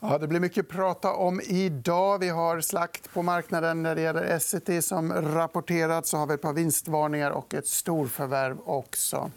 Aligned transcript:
Ja, 0.00 0.18
det 0.18 0.28
blir 0.28 0.40
mycket 0.40 0.64
att 0.64 0.70
prata 0.70 1.12
om 1.12 1.40
idag. 1.40 2.18
Vi 2.18 2.28
har 2.28 2.60
slakt 2.60 3.12
på 3.12 3.22
marknaden 3.22 3.82
när 3.82 3.94
det 3.94 4.00
gäller 4.00 4.22
Essity 4.22 4.82
som 4.82 5.12
rapporterat. 5.12 6.06
Så 6.06 6.16
har 6.16 6.26
vi 6.26 6.34
ett 6.34 6.42
par 6.42 6.52
vinstvarningar 6.52 7.30
och 7.30 7.54
ett 7.54 7.66
storförvärv 7.66 8.58
också. 8.64 9.30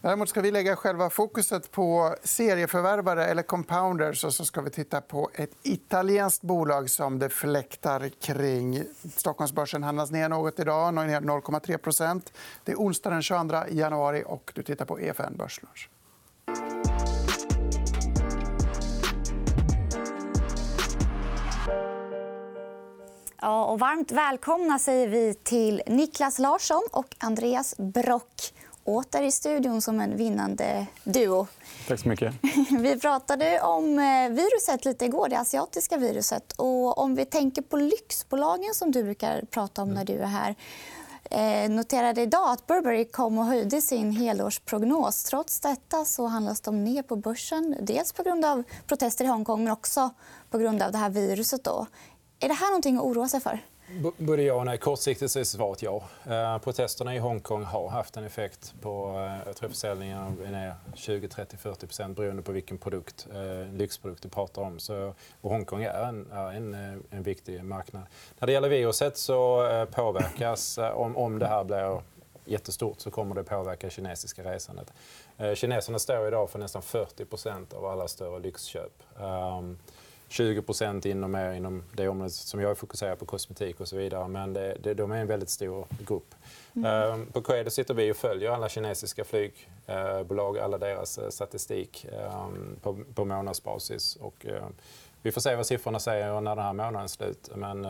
Däremot 0.00 0.28
ska 0.28 0.40
vi 0.40 0.50
lägga 0.50 0.76
själva 0.76 1.10
fokuset 1.10 1.70
på 1.70 2.14
serieförvärvare 2.24 3.24
eller 3.24 3.42
compounders. 3.42 4.24
Och 4.24 4.34
så 4.34 4.44
ska 4.44 4.60
vi 4.60 4.70
titta 4.70 5.00
på 5.00 5.30
ett 5.34 5.52
italienskt 5.62 6.42
bolag 6.42 6.90
som 6.90 7.18
det 7.18 7.28
fläktar 7.28 8.08
kring. 8.08 8.84
Stockholmsbörsen 9.16 9.82
handlas 9.82 10.10
ner 10.10 10.28
något 10.28 10.58
idag, 10.58 10.94
ner 10.94 11.20
0,3 11.20 12.22
Det 12.64 12.72
är 12.72 12.76
onsdag 12.76 13.10
den 13.10 13.22
22 13.22 13.56
januari 13.70 14.24
och 14.26 14.52
du 14.54 14.62
tittar 14.62 14.84
på 14.84 15.00
EFN 15.00 15.36
Börslunch. 15.36 15.88
Ja, 23.40 23.64
och 23.64 23.78
varmt 23.78 24.12
välkomna 24.12 24.78
säger 24.78 25.08
vi 25.08 25.34
till 25.34 25.82
Niklas 25.86 26.38
Larsson 26.38 26.82
och 26.92 27.16
Andreas 27.18 27.74
Brock 27.78 28.52
åter 28.84 29.22
i 29.22 29.30
studion 29.30 29.82
som 29.82 30.00
en 30.00 30.16
vinnande 30.16 30.86
duo. 31.04 31.46
Tack 31.88 32.00
så 32.00 32.08
mycket. 32.08 32.34
Vi 32.70 33.00
pratade 33.00 33.60
om 33.60 33.98
eh, 33.98 34.28
viruset 34.28 34.84
lite 34.84 35.04
igår, 35.04 35.28
det 35.28 35.38
asiatiska 35.38 35.96
viruset. 35.96 36.52
Och 36.52 36.98
om 36.98 37.14
vi 37.14 37.24
tänker 37.24 37.62
på 37.62 37.76
lyxbolagen 37.76 38.74
som 38.74 38.92
du 38.92 39.02
brukar 39.02 39.42
prata 39.50 39.82
om 39.82 39.94
när 39.94 40.04
du 40.04 40.18
är 40.18 40.26
här 40.26 40.54
eh, 41.30 41.70
noterade 41.70 42.22
idag 42.22 42.50
att 42.50 42.66
Burberry 42.66 43.04
kom 43.04 43.38
och 43.38 43.44
höjde 43.44 43.80
sin 43.80 44.12
helårsprognos. 44.12 45.24
Trots 45.24 45.60
detta 45.60 46.04
så 46.04 46.26
handlas 46.26 46.60
de 46.60 46.84
ner 46.84 47.02
på 47.02 47.16
börsen. 47.16 47.76
Dels 47.80 48.12
på 48.12 48.22
grund 48.22 48.44
av 48.44 48.62
protester 48.86 49.24
i 49.24 49.28
Hongkong 49.28 49.64
men 49.64 49.72
också 49.72 50.10
på 50.50 50.58
grund 50.58 50.82
av 50.82 50.92
det 50.92 50.98
här 50.98 51.10
viruset. 51.10 51.64
Då. 51.64 51.86
Är 52.40 52.48
det 52.48 52.54
här 52.54 52.70
någonting 52.70 52.96
att 52.96 53.02
oroa 53.02 53.28
sig 53.28 53.40
för? 53.40 53.58
Både 54.18 54.42
ja 54.42 54.54
och 54.54 54.64
nej. 54.64 54.78
Kortsiktigt 54.78 55.36
är 55.36 55.44
svaret 55.44 55.82
ja. 55.82 56.02
Eh, 56.24 56.58
protesterna 56.58 57.16
i 57.16 57.18
Hongkong 57.18 57.64
har 57.64 57.88
haft 57.88 58.16
en 58.16 58.24
effekt 58.24 58.74
på 58.80 59.08
eh, 59.08 59.46
jag 59.46 59.56
tror 59.56 59.68
försäljningen 59.68 60.16
är 60.46 60.50
ner 60.50 60.74
20, 60.94 61.28
30, 61.28 61.56
40% 61.56 62.14
beroende 62.14 62.42
på 62.42 62.52
vilken 62.52 62.78
produkt, 62.78 63.26
eh, 63.32 63.74
lyxprodukt 63.74 64.22
du 64.22 64.28
pratar 64.28 64.62
om. 64.62 64.78
Så, 64.78 65.14
och 65.40 65.50
Hongkong 65.50 65.82
är 65.82 66.04
en, 66.04 66.30
är 66.30 66.52
en, 66.52 66.74
en 67.10 67.22
viktig 67.22 67.64
marknad. 67.64 68.02
När 68.38 68.46
det 68.46 68.52
gäller 68.52 68.68
viruset 68.68 69.16
så 69.16 69.86
påverkas, 69.92 70.78
om, 70.78 71.16
om 71.16 71.38
det 71.38 71.46
här 71.46 71.64
blir 71.64 72.00
jättestort 72.44 73.00
så 73.00 73.10
kommer 73.10 73.34
det 73.34 73.44
påverka 73.44 73.90
kinesiska 73.90 74.44
resandet. 74.44 74.92
Kineserna 75.54 75.98
står 75.98 76.28
idag 76.28 76.50
för 76.50 76.58
nästan 76.58 76.82
40% 76.82 77.74
av 77.74 77.86
alla 77.86 78.08
större 78.08 78.38
lyxköp. 78.38 79.02
Ehm, 79.20 79.78
Um, 80.28 80.62
20 81.00 81.10
inom, 81.10 81.32
mer 81.32 81.52
inom 81.52 81.82
det 81.92 82.08
området 82.08 82.32
som 82.32 82.60
jag 82.60 82.78
fokuserar 82.78 83.16
på, 83.16 83.26
kosmetik 83.26 83.80
och 83.80 83.88
så 83.88 83.96
vidare. 83.96 84.28
Men 84.28 84.52
det, 84.52 84.76
det, 84.82 84.94
de 84.94 85.12
är 85.12 85.16
en 85.16 85.26
väldigt 85.26 85.50
stor 85.50 85.86
grupp. 86.06 86.34
Mm. 86.76 87.12
Ehm, 87.12 87.26
på 87.26 87.42
Coedo 87.42 87.70
sitter 87.70 87.94
vi 87.94 88.12
och 88.12 88.16
följer 88.16 88.50
alla 88.50 88.68
kinesiska 88.68 89.24
flygbolag, 89.24 90.58
alla 90.58 90.78
deras 90.78 91.18
eh, 91.18 91.28
statistik 91.28 92.06
ehm, 92.12 92.76
på, 92.82 92.98
på 93.14 93.24
månadsbasis. 93.24 94.16
Och, 94.16 94.46
ehm, 94.46 94.72
vi 95.22 95.32
får 95.32 95.40
se 95.40 95.56
vad 95.56 95.66
siffrorna 95.66 95.98
säger 95.98 96.40
när 96.40 96.56
den 96.56 96.64
här 96.64 96.72
månaden 96.72 97.02
är 97.02 97.06
slut. 97.06 97.50
Men 97.54 97.82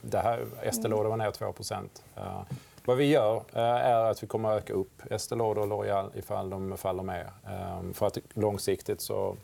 det 0.00 0.18
här, 0.18 0.46
Estée 0.62 0.88
Lauder 0.88 1.10
var 1.10 1.16
ner 1.16 1.30
2% 1.30 1.88
vad 2.84 2.96
vi 2.96 3.04
gör 3.04 3.36
eh, 3.36 3.62
är 3.62 4.10
att 4.10 4.22
vi 4.22 4.26
kommer 4.26 4.50
att 4.50 4.62
öka 4.62 4.72
upp 4.72 5.02
Estée 5.10 5.38
Lauder 5.38 5.62
och 5.62 5.68
L'Oreal 5.68 6.10
ifall 6.14 6.50
de 6.50 6.76
faller 6.76 7.02
mer. 7.02 7.30
För 7.92 8.06
att 8.06 8.18
långsiktigt 8.34 9.00
så 9.00 9.36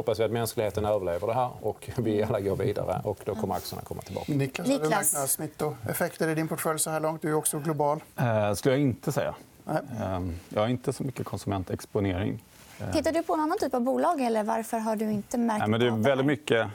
hoppas 0.00 0.20
vi 0.20 0.24
att 0.24 0.30
mänskligheten 0.30 0.84
överlever 0.84 1.26
det 1.26 1.34
här 1.34 1.50
och 1.60 1.90
vi 1.96 2.22
alla 2.22 2.40
går 2.40 2.56
vidare. 2.56 3.00
och 3.04 3.18
Då 3.24 3.34
kommer 3.34 3.54
aktierna 3.54 3.82
komma 3.82 4.02
tillbaka. 4.02 4.32
Niklas, 4.32 4.68
har 4.68 4.78
du 4.78 4.88
märkt 4.88 5.30
smittoeffekter 5.30 6.28
i 6.28 6.34
din 6.34 6.48
portfölj 6.48 6.78
så 6.78 6.90
här 6.90 7.00
långt? 7.00 7.22
Du 7.22 7.28
är 7.28 7.34
också 7.34 7.58
global. 7.58 8.00
Eh, 8.16 8.52
skulle 8.54 8.74
jag 8.74 8.82
inte 8.82 9.12
säga. 9.12 9.34
Nej. 9.64 9.76
Eh, 10.00 10.20
jag 10.48 10.60
har 10.60 10.68
inte 10.68 10.92
så 10.92 11.02
mycket 11.02 11.26
konsumentexponering. 11.26 12.44
Eh. 12.80 12.92
Tittar 12.92 13.12
du 13.12 13.22
på 13.22 13.34
en 13.34 13.40
annan 13.40 13.58
typ 13.58 13.74
av 13.74 13.80
bolag? 13.80 14.20
eller 14.20 14.44
Varför 14.44 14.78
har 14.78 14.96
du 14.96 15.10
inte 15.10 15.38
märkt 15.38 15.58
Nej, 15.58 15.68
men 15.68 15.80
Det 15.80 15.86
är 15.86 15.90
väldigt 15.90 16.26
mycket 16.26 16.66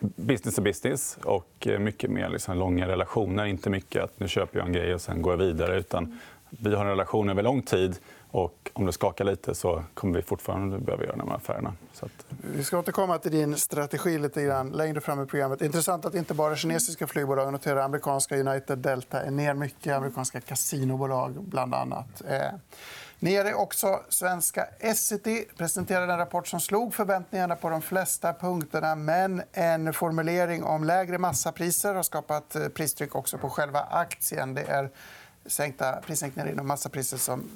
business 0.00 0.54
to 0.54 0.62
business 0.62 1.18
och 1.24 1.68
mycket 1.78 2.10
mer 2.10 2.28
liksom 2.28 2.58
långa 2.58 2.88
relationer. 2.88 3.44
Inte 3.44 3.70
mycket 3.70 4.04
att 4.04 4.20
nu 4.20 4.28
köper 4.28 4.58
jag 4.58 4.66
en 4.66 4.72
grej 4.72 4.94
och 4.94 5.00
sen 5.00 5.22
går 5.22 5.32
jag 5.32 5.38
vidare. 5.38 5.78
Utan 5.78 6.20
vi 6.50 6.74
har 6.74 6.84
en 6.84 6.90
relation 6.90 7.30
över 7.30 7.42
lång 7.42 7.62
tid 7.62 7.96
och 8.30 8.70
om 8.72 8.86
det 8.86 8.92
skakar 8.92 9.24
lite 9.24 9.54
så 9.54 9.84
kommer 9.94 10.16
vi 10.16 10.22
fortfarande 10.22 10.78
behöva 10.78 11.04
göra 11.04 11.16
de 11.16 11.28
här 11.28 11.36
affärerna. 11.36 11.74
Så 11.92 12.06
att... 12.06 12.26
Vi 12.54 12.64
ska 12.64 12.78
återkomma 12.78 13.18
till 13.18 13.30
din 13.30 13.56
strategi 13.56 14.18
lite 14.18 14.42
grann 14.42 14.70
längre 14.70 15.00
fram 15.00 15.22
i 15.22 15.26
programmet. 15.26 15.62
Intressant 15.62 16.04
att 16.04 16.14
inte 16.14 16.34
bara 16.34 16.56
kinesiska 16.56 17.06
flygbolag 17.06 17.52
noterar 17.52 17.80
amerikanska 17.80 18.36
United 18.36 18.78
Delta 18.78 19.22
är 19.22 19.30
ner 19.30 19.54
mycket. 19.54 19.96
Amerikanska 19.96 20.40
kasinobolag, 20.40 21.42
bland 21.42 21.74
annat. 21.74 22.22
Eh. 22.28 22.52
Nere 23.22 23.54
också 23.54 24.00
svenska 24.08 24.66
Essity 24.78 25.44
presenterade 25.56 26.12
en 26.12 26.18
rapport 26.18 26.46
som 26.46 26.60
slog 26.60 26.94
förväntningarna 26.94 27.56
på 27.56 27.70
de 27.70 27.82
flesta 27.82 28.32
punkterna. 28.32 28.94
Men 28.94 29.42
en 29.52 29.92
formulering 29.92 30.64
om 30.64 30.84
lägre 30.84 31.18
massapriser 31.18 31.94
har 31.94 32.02
skapat 32.02 32.56
eh, 32.56 32.68
pristryck 32.68 33.14
också 33.14 33.38
på 33.38 33.50
själva 33.50 33.80
aktien. 33.80 34.54
Det 34.54 34.62
är 34.62 34.90
sänkta 35.46 36.00
prissänkningar 36.06 36.50
inom 36.50 36.68
massapriset 36.68 37.20
som 37.20 37.50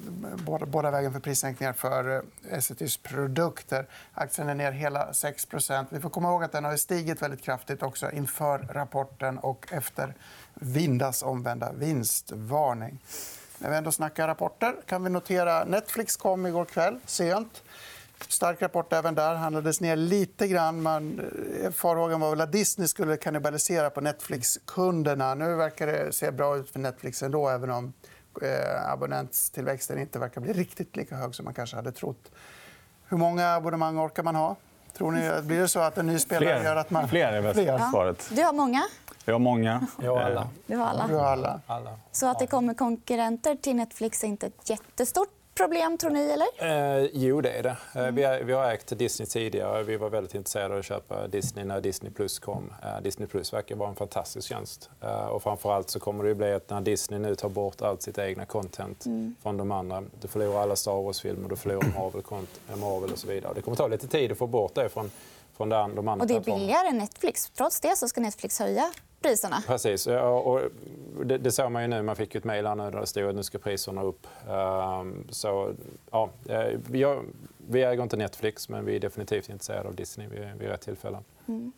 båda, 0.45 0.65
båda 0.65 0.91
vägen 0.91 1.13
för 1.13 1.19
prissänkningar 1.19 1.73
för 1.73 2.15
eh, 2.15 2.57
Essitys 2.57 2.97
produkter. 2.97 3.87
Aktien 4.13 4.49
är 4.49 4.55
ner 4.55 4.71
hela 4.71 5.11
6% 5.11 5.85
Vi 5.89 5.99
får 5.99 6.09
komma 6.09 6.29
ihåg 6.29 6.43
att 6.43 6.51
den 6.51 6.65
har 6.65 6.77
stigit 6.77 7.21
väldigt 7.21 7.41
kraftigt 7.41 7.83
också 7.83 8.11
inför 8.11 8.59
rapporten 8.59 9.37
och 9.37 9.67
efter 9.71 10.13
Vindas 10.53 11.23
omvända 11.23 11.73
vinstvarning. 11.73 12.99
När 13.57 13.69
vi 13.69 13.75
ändå 13.75 13.91
snackar 13.91 14.27
rapporter 14.27 14.75
kan 14.85 15.03
vi 15.03 15.09
notera 15.09 15.63
Netflix 15.63 16.17
kom 16.17 16.45
igår 16.45 16.65
kväll, 16.65 16.99
sent. 17.05 17.63
Stark 18.27 18.61
rapport 18.61 18.93
även 18.93 19.15
där. 19.15 19.35
handlades 19.35 19.81
ner 19.81 19.95
lite 19.95 20.47
grann. 20.47 20.81
Man, 20.81 21.19
eh, 21.63 21.71
farhågan 21.71 22.19
var 22.19 22.29
väl 22.29 22.41
att 22.41 22.51
Disney 22.51 22.87
skulle 22.87 23.17
kannibalisera 23.17 23.89
på 23.89 24.01
Netflix-kunderna. 24.01 25.35
Nu 25.35 25.55
verkar 25.55 25.87
det 25.87 26.13
se 26.13 26.31
bra 26.31 26.57
ut 26.57 26.69
för 26.69 26.79
Netflix 26.79 27.23
ändå 27.23 27.49
även 27.49 27.71
om 27.71 27.93
eh, 28.41 28.91
abonnentstillväxten 28.91 29.99
inte 29.99 30.19
verkar 30.19 30.41
bli 30.41 30.53
riktigt 30.53 30.95
lika 30.95 31.15
hög 31.15 31.35
som 31.35 31.45
man 31.45 31.53
kanske 31.53 31.75
hade 31.75 31.91
trott. 31.91 32.31
Hur 33.07 33.17
många 33.17 33.55
abonnemang 33.55 33.99
orkar 33.99 34.23
man 34.23 34.35
ha? 34.35 34.55
Tror 34.97 35.11
ni, 35.11 35.41
blir 35.41 35.59
det 35.59 35.67
så 35.67 35.79
att 35.79 35.97
en 35.97 36.07
ny 36.07 36.19
spelare 36.19 36.59
Fler. 36.59 36.63
gör 36.63 36.75
att 36.75 36.89
man... 36.89 37.07
Fler 37.09 37.33
är 37.33 37.41
väl 37.41 37.91
svaret. 37.91 38.29
Du 38.31 38.43
har 38.43 38.53
många. 38.53 38.83
Jag 39.25 39.33
har 39.33 39.39
många. 39.39 39.87
Jag 40.01 40.15
har 40.15 40.21
alla. 40.21 40.47
Du 40.67 40.77
har 40.77 40.85
alla. 40.85 41.07
Du 41.07 41.15
har 41.15 41.25
alla. 41.67 41.99
Så 42.11 42.27
att 42.27 42.39
det 42.39 42.47
kommer 42.47 42.73
konkurrenter 42.73 43.55
till 43.55 43.75
Netflix 43.75 44.23
är 44.23 44.27
inte 44.27 44.47
ett 44.47 44.69
jättestort 44.69 45.34
problem, 45.55 45.97
tror 45.97 46.11
ni? 46.11 46.19
Eller? 46.19 46.47
Eh, 47.03 47.09
jo, 47.13 47.41
det 47.41 47.49
är 47.49 47.63
det. 47.63 47.77
Eh, 47.95 48.11
vi, 48.11 48.23
är, 48.23 48.43
vi, 48.43 48.53
har 48.53 48.71
ägt 48.71 48.97
Disney 48.99 49.27
tidigare. 49.27 49.83
Vi 49.83 49.97
var 49.97 50.09
väldigt 50.09 50.35
intresserade 50.35 50.73
av 50.73 50.79
att 50.79 50.85
köpa 50.85 51.27
Disney 51.27 51.65
när 51.65 51.81
Disney 51.81 52.11
Plus 52.11 52.39
kom. 52.39 52.73
Eh, 52.83 53.01
Disney 53.01 53.27
Plus 53.27 53.53
verkar 53.53 53.75
vara 53.75 53.89
en 53.89 53.95
fantastisk 53.95 54.49
tjänst. 54.49 54.89
Eh, 55.01 55.25
och 55.25 55.43
framförallt 55.43 55.89
så 55.89 55.99
kommer 55.99 56.23
det 56.23 56.35
bli 56.35 56.53
att 56.53 56.69
när 56.69 56.81
Disney 56.81 57.19
nu 57.19 57.35
tar 57.35 57.49
bort 57.49 57.81
allt 57.81 58.01
sitt 58.01 58.17
egna 58.17 58.45
content 58.45 59.05
mm. 59.05 59.35
från 59.43 59.57
de 59.57 59.71
andra. 59.71 60.03
Du 60.21 60.27
förlorar 60.27 60.61
alla 60.61 60.75
Star 60.75 61.01
Wars-filmer, 61.03 61.49
du 61.49 61.55
förlorar 61.55 61.93
Marvel, 61.95 62.23
eh, 62.69 62.75
Marvel 62.75 63.11
och 63.11 63.19
så 63.19 63.27
vidare. 63.27 63.53
Det 63.53 63.61
kommer 63.61 63.77
ta 63.77 63.87
lite 63.87 64.07
tid 64.07 64.31
att 64.31 64.37
få 64.37 64.47
bort 64.47 64.75
det 64.75 64.89
från 64.89 65.11
från 65.57 65.69
de 65.69 66.07
andra 66.07 66.23
och 66.23 66.27
det 66.27 66.35
är 66.35 66.39
billigare 66.39 66.87
än 66.87 66.97
Netflix. 66.97 67.49
Trots 67.49 67.79
det 67.79 67.95
så 67.97 68.07
ska 68.07 68.21
Netflix 68.21 68.59
höja 68.59 68.91
priserna. 69.21 69.63
Precis. 69.67 70.07
Och 70.07 70.61
det, 71.25 71.37
det 71.37 71.51
såg 71.51 71.71
man 71.71 71.81
ju 71.81 71.87
nu. 71.87 72.01
Man 72.01 72.15
fick 72.15 72.35
ett 72.35 72.43
mejl 72.43 72.63
där 72.63 72.91
det 72.91 73.07
stod 73.07 73.29
att 73.29 73.35
nu 73.35 73.43
ska 73.43 73.57
priserna 73.57 74.03
upp. 74.03 74.27
Ehm, 74.49 75.27
så, 75.29 75.73
ja, 76.11 76.29
eh, 76.49 76.79
vi, 77.57 77.83
äger 77.83 78.03
inte 78.03 78.17
Netflix, 78.17 78.69
men 78.69 78.85
vi 78.85 78.95
är 78.95 78.99
definitivt 78.99 79.49
intresserade 79.49 79.87
av 79.87 79.95
Disney 79.95 80.27
vid 80.27 80.69
rätt 80.69 80.81
tillfälle. 80.81 81.17
Mm. 81.47 81.71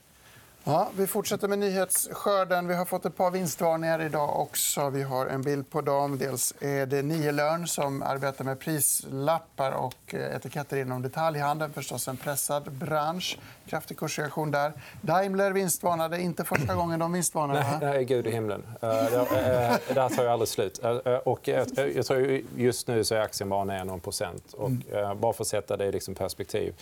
Ja, 0.70 0.90
vi 0.98 1.08
fortsätter 1.08 1.48
med 1.48 1.60
nyhetsskörden. 1.60 2.68
Vi 2.68 2.74
har 2.74 2.86
fått 2.86 3.06
ett 3.06 3.18
par 3.18 3.32
vinstvarningar 3.32 4.02
idag 4.02 4.40
också. 4.40 4.90
Vi 4.90 5.04
har 5.04 5.26
en 5.26 5.42
bild 5.42 5.70
på 5.70 5.82
dem. 5.82 6.18
Dels 6.18 6.54
är 6.60 6.86
det 6.86 7.02
Nielörn 7.02 7.68
som 7.68 8.02
arbetar 8.02 8.46
med 8.46 8.60
prislappar 8.60 9.72
och 9.72 10.14
eh, 10.14 10.36
etiketter 10.36 10.78
inom 10.78 11.02
detaljhandeln. 11.02 11.74
Förstås 11.74 12.08
en 12.08 12.18
pressad 12.18 12.72
bransch. 12.72 13.38
Kraftig 13.68 13.98
kursreaktion 13.98 14.52
där. 14.52 14.74
Daimler 15.02 15.52
vinstvarnade. 15.52 16.22
Inte 16.22 16.44
första 16.44 16.76
gången 16.76 17.00
de 17.00 17.14
vinstvarnade. 17.14 17.60
Nej, 17.60 17.78
nej, 17.82 18.06
gud 18.06 18.28
i 18.28 18.32
himlen. 18.32 18.64
Det, 18.80 18.88
uh, 18.88 19.94
det 19.94 20.02
här 20.02 20.10
tar 20.10 20.24
ju 20.24 20.30
aldrig 20.30 20.50
slut. 20.50 20.82
Och, 21.24 21.48
jag 21.48 22.06
tror 22.06 22.42
just 22.56 22.88
nu 22.88 23.04
så 23.04 23.16
är 23.16 23.20
aktien 23.20 23.50
bara 23.50 23.64
ner 23.64 23.86
någon 23.86 24.00
procent. 24.00 24.54
Och, 24.54 24.70
mm. 24.70 25.20
bara 25.20 25.34
för 25.34 25.44
att 25.44 25.48
sätta 25.48 25.78
det 25.78 25.86
i 25.86 25.92
liksom 25.92 26.16
perspektiv. 26.16 26.74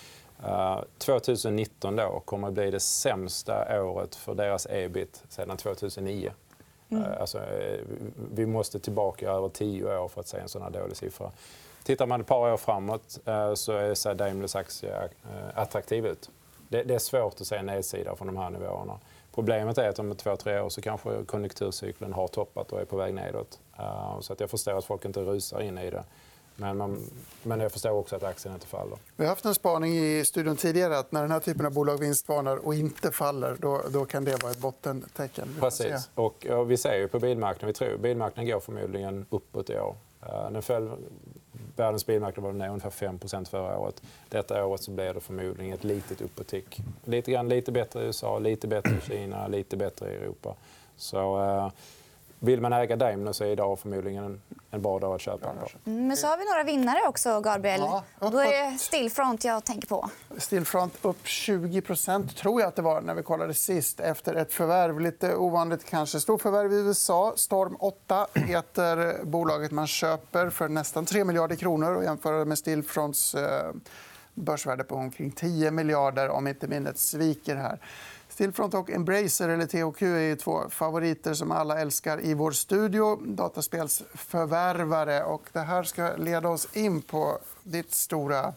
2019 0.98 2.00
uh, 2.00 2.06
då 2.06 2.20
kommer 2.20 2.48
att 2.48 2.54
bli 2.54 2.72
det 2.72 2.80
sämsta 2.80 3.84
året 3.84 4.16
för 4.16 4.36
deras 4.36 4.68
ebit 4.70 5.24
sedan 5.30 5.58
2009. 5.58 6.32
Mm. 6.90 7.04
Uh, 7.04 7.22
alltså, 7.22 7.38
uh, 7.38 7.80
vi 8.34 8.46
måste 8.46 8.80
tillbaka 8.80 9.32
över 9.32 9.50
tio 9.50 9.98
år 9.98 10.08
för 10.08 10.22
att 10.22 10.28
se 10.28 10.38
en 10.38 10.50
sån 10.50 10.62
här 10.62 10.70
dålig 10.70 10.98
siffra. 10.98 11.32
Tittar 11.84 12.06
man 12.06 12.22
ett 12.22 12.28
par 12.28 12.54
år 12.54 12.58
framåt 12.58 13.20
så 13.56 13.96
ser 13.96 14.14
Daimlers 14.14 14.56
aktie 14.56 15.10
attraktiv 15.54 16.06
ut. 16.06 16.30
det, 16.70 16.92
är 16.92 17.00
svårt 17.00 17.42
att 17.42 17.48
se 17.48 17.56
en 17.56 17.66
nedsida 17.66 18.16
från 18.16 18.28
de 18.28 18.38
här 18.38 18.50
nivåerna. 18.50 19.00
Problemet 19.36 19.78
är 19.78 19.90
att 19.90 20.00
om 20.00 20.16
två, 20.16 20.36
tre 20.36 20.60
år 20.60 20.70
så 20.70 20.82
kanske 20.82 21.24
konjunkturcykeln 21.26 22.14
har 22.14 22.28
toppat 22.28 22.72
och 22.72 22.82
är 22.82 22.86
på 22.86 22.98
väg 22.98 23.14
nedåt. 23.14 23.60
Så 24.22 24.34
att 24.34 24.40
jag 24.40 24.50
förstår 24.50 24.78
att 24.78 24.86
folk 24.86 25.06
inte 25.06 25.20
rusar 25.20 25.62
in 25.62 25.78
i 25.78 25.90
det. 25.90 26.04
Men, 26.56 26.78
man, 26.78 27.10
men 27.44 27.60
jag 27.60 27.72
förstår 27.72 27.92
också 27.92 28.16
att 28.16 28.24
aktien 28.24 28.54
inte 28.54 28.68
faller. 28.68 28.98
Vi 29.16 29.24
har 29.24 29.30
haft 29.30 29.46
en 29.46 29.56
spaning 29.56 29.98
i 29.98 30.26
studion 30.26 30.56
tidigare 30.58 30.98
att 30.98 31.12
när 31.12 31.22
den 31.22 31.32
här 31.32 31.40
typen 31.40 31.66
av 31.66 31.74
bolag 31.74 31.98
vinstvarnar 31.98 32.58
och 32.58 32.76
inte 32.76 33.12
faller 33.12 33.58
då, 33.60 33.82
då 33.90 34.06
kan 34.06 34.26
det 34.26 34.44
vara 34.44 34.52
ett 34.52 34.60
bottentecken. 34.60 35.56
Precis. 35.60 36.10
Och, 36.16 36.46
och, 36.46 36.72
vi 36.72 36.78
ser 36.78 36.98
ju 36.98 37.08
på 37.08 37.20
bilmarknaden. 37.20 37.68
Vi 37.68 37.74
tror 37.74 37.98
bilmarknaden 37.98 38.52
går 38.52 38.60
förmodligen 38.60 39.26
uppåt 39.30 39.70
i 39.70 39.80
år. 39.80 39.96
Uh, 40.24 40.52
den 40.52 40.62
föll, 40.62 40.92
världens 41.76 42.06
bilmarknad 42.06 42.44
var 42.44 42.54
ner 42.54 42.70
ungefär 42.70 42.90
5% 42.90 43.46
förra 43.46 43.78
året. 43.78 44.02
Detta 44.30 44.66
året 44.66 44.82
så 44.82 44.92
blir 44.92 45.14
det 45.14 45.20
förmodligen 45.20 45.74
ett 45.74 45.84
litet 45.84 46.22
uppåtick. 46.22 46.82
Lite, 47.04 47.32
grann, 47.32 47.50
lite 47.50 47.72
bättre 47.72 48.04
i 48.04 48.06
USA, 48.06 48.40
lite 48.40 48.68
bättre 48.68 48.98
i 48.98 49.02
Kina, 49.02 49.48
lite 49.48 49.78
bättre 49.78 50.12
i 50.12 50.16
Europa. 50.16 50.56
Så, 50.98 51.40
uh, 51.40 51.70
vill 52.46 52.62
man 52.62 52.74
äga 52.74 52.96
Daimler 52.96 53.32
så 53.32 53.44
är 53.44 53.48
idag 53.48 53.80
förmodligen 53.80 54.24
en, 54.24 54.42
en 54.72 54.82
bra 54.82 55.00
dag 55.00 55.16
att 55.16 55.22
köpa 55.22 55.48
den 55.48 55.58
mm, 55.86 56.08
Men 56.08 56.18
så 56.18 56.28
har 56.28 56.38
vi 56.38 56.46
några 56.46 56.64
vinnare 56.64 57.08
också, 57.08 57.42
Gabriel. 57.42 57.80
Ja, 57.80 58.04
Då 58.20 58.40
är 58.40 58.72
det 58.72 58.78
Stillfront 58.78 59.44
jag 59.44 59.64
tänker 59.64 59.88
på. 59.88 60.10
Stillfront 60.38 60.94
upp 61.02 61.24
20% 61.24 62.28
tror 62.28 62.62
jag 62.62 62.68
att 62.68 62.76
det 62.76 62.82
var 62.82 63.02
när 63.02 63.14
vi 63.14 63.24
kollade 63.24 63.54
sist 63.54 64.00
efter 64.00 64.36
ett 64.36 64.54
förvärv. 64.54 65.00
Lite 65.00 65.36
ovanligt 65.36 65.86
kanske. 65.86 66.20
Storförvärv 66.20 66.74
i 66.74 66.76
USA. 66.76 67.34
Storm 67.36 67.76
8 67.80 68.28
heter 68.34 69.24
bolaget 69.24 69.72
man 69.72 69.88
köper 69.88 70.50
för 70.50 70.68
nästan 70.68 71.06
3 71.06 71.24
miljarder 71.24 71.56
kronor. 71.56 71.96
Och 71.96 72.04
jämföra 72.04 72.46
med 72.46 72.58
Stillfronts 72.58 73.36
eh, 73.36 73.72
börsvärde 74.34 74.84
på 74.84 74.96
omkring 74.96 75.32
10 75.32 75.72
miljarder 75.72 76.30
om 76.30 76.48
inte 76.48 76.68
minnet 76.68 76.98
sviker. 76.98 77.56
här. 77.56 77.80
Stillfront 78.36 78.74
och 78.74 78.90
Embracer, 78.90 79.50
eller 79.50 79.66
THQ, 79.66 80.02
är 80.02 80.36
två 80.36 80.70
favoriter 80.70 81.34
som 81.34 81.52
alla 81.52 81.80
älskar 81.80 82.26
i 82.26 82.34
vår 82.34 82.52
studio. 82.52 83.16
Dataspelsförvärvare. 83.26 85.24
Och 85.24 85.50
det 85.52 85.60
här 85.60 85.84
ska 85.84 86.16
leda 86.16 86.50
oss 86.50 86.68
in 86.74 87.02
på 87.02 87.40
ditt 87.64 87.94
stora 87.94 88.54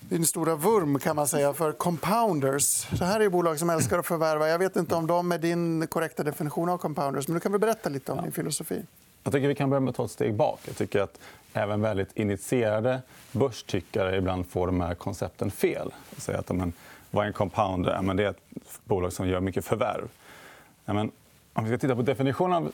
din 0.00 0.26
stora 0.26 0.56
vurm 0.56 0.98
kan 0.98 1.16
man 1.16 1.28
säga 1.28 1.52
för 1.52 1.72
compounders. 1.72 2.86
Det 2.90 3.04
här 3.04 3.20
är 3.20 3.28
bolag 3.28 3.58
som 3.58 3.70
älskar 3.70 3.98
att 3.98 4.06
förvärva. 4.06 4.48
Jag 4.48 4.58
vet 4.58 4.76
inte 4.76 4.94
om 4.94 5.06
de 5.06 5.32
är 5.32 5.38
din 5.38 5.86
korrekta 5.86 6.22
definition 6.22 6.68
av 6.68 6.78
compounders. 6.78 7.28
men 7.28 7.34
Du 7.34 7.40
kan 7.40 7.52
väl 7.52 7.60
berätta 7.60 7.88
lite 7.88 8.12
om 8.12 8.22
din 8.22 8.32
filosofi. 8.32 8.82
Jag 9.22 9.32
tycker 9.32 9.48
vi 9.48 9.54
kan 9.54 9.70
börja 9.70 9.80
med 9.80 9.90
att 9.90 9.96
ta 9.96 10.04
ett 10.04 10.10
steg 10.10 10.34
bak. 10.34 10.60
Jag 10.64 10.76
tycker 10.76 11.00
att 11.00 11.18
även 11.52 11.80
väldigt 11.80 12.16
initierade 12.16 13.02
börstyckare 13.32 14.16
ibland 14.16 14.46
får 14.46 14.66
de 14.66 14.80
här 14.80 14.94
koncepten 14.94 15.50
fel. 15.50 15.92
Att 16.28 16.46
de 16.46 16.72
vad 17.14 17.24
är 17.24 17.26
en 17.26 17.32
compounder? 17.32 18.02
Men 18.02 18.16
det 18.16 18.24
är 18.24 18.30
ett 18.30 18.40
bolag 18.84 19.12
som 19.12 19.28
gör 19.28 19.40
mycket 19.40 19.64
förvärv. 19.64 20.08
Men 20.84 21.10
om 21.52 21.64
vi 21.64 21.70
ska 21.70 21.78
titta 21.78 21.96
på 21.96 22.02
definitionen 22.02 22.72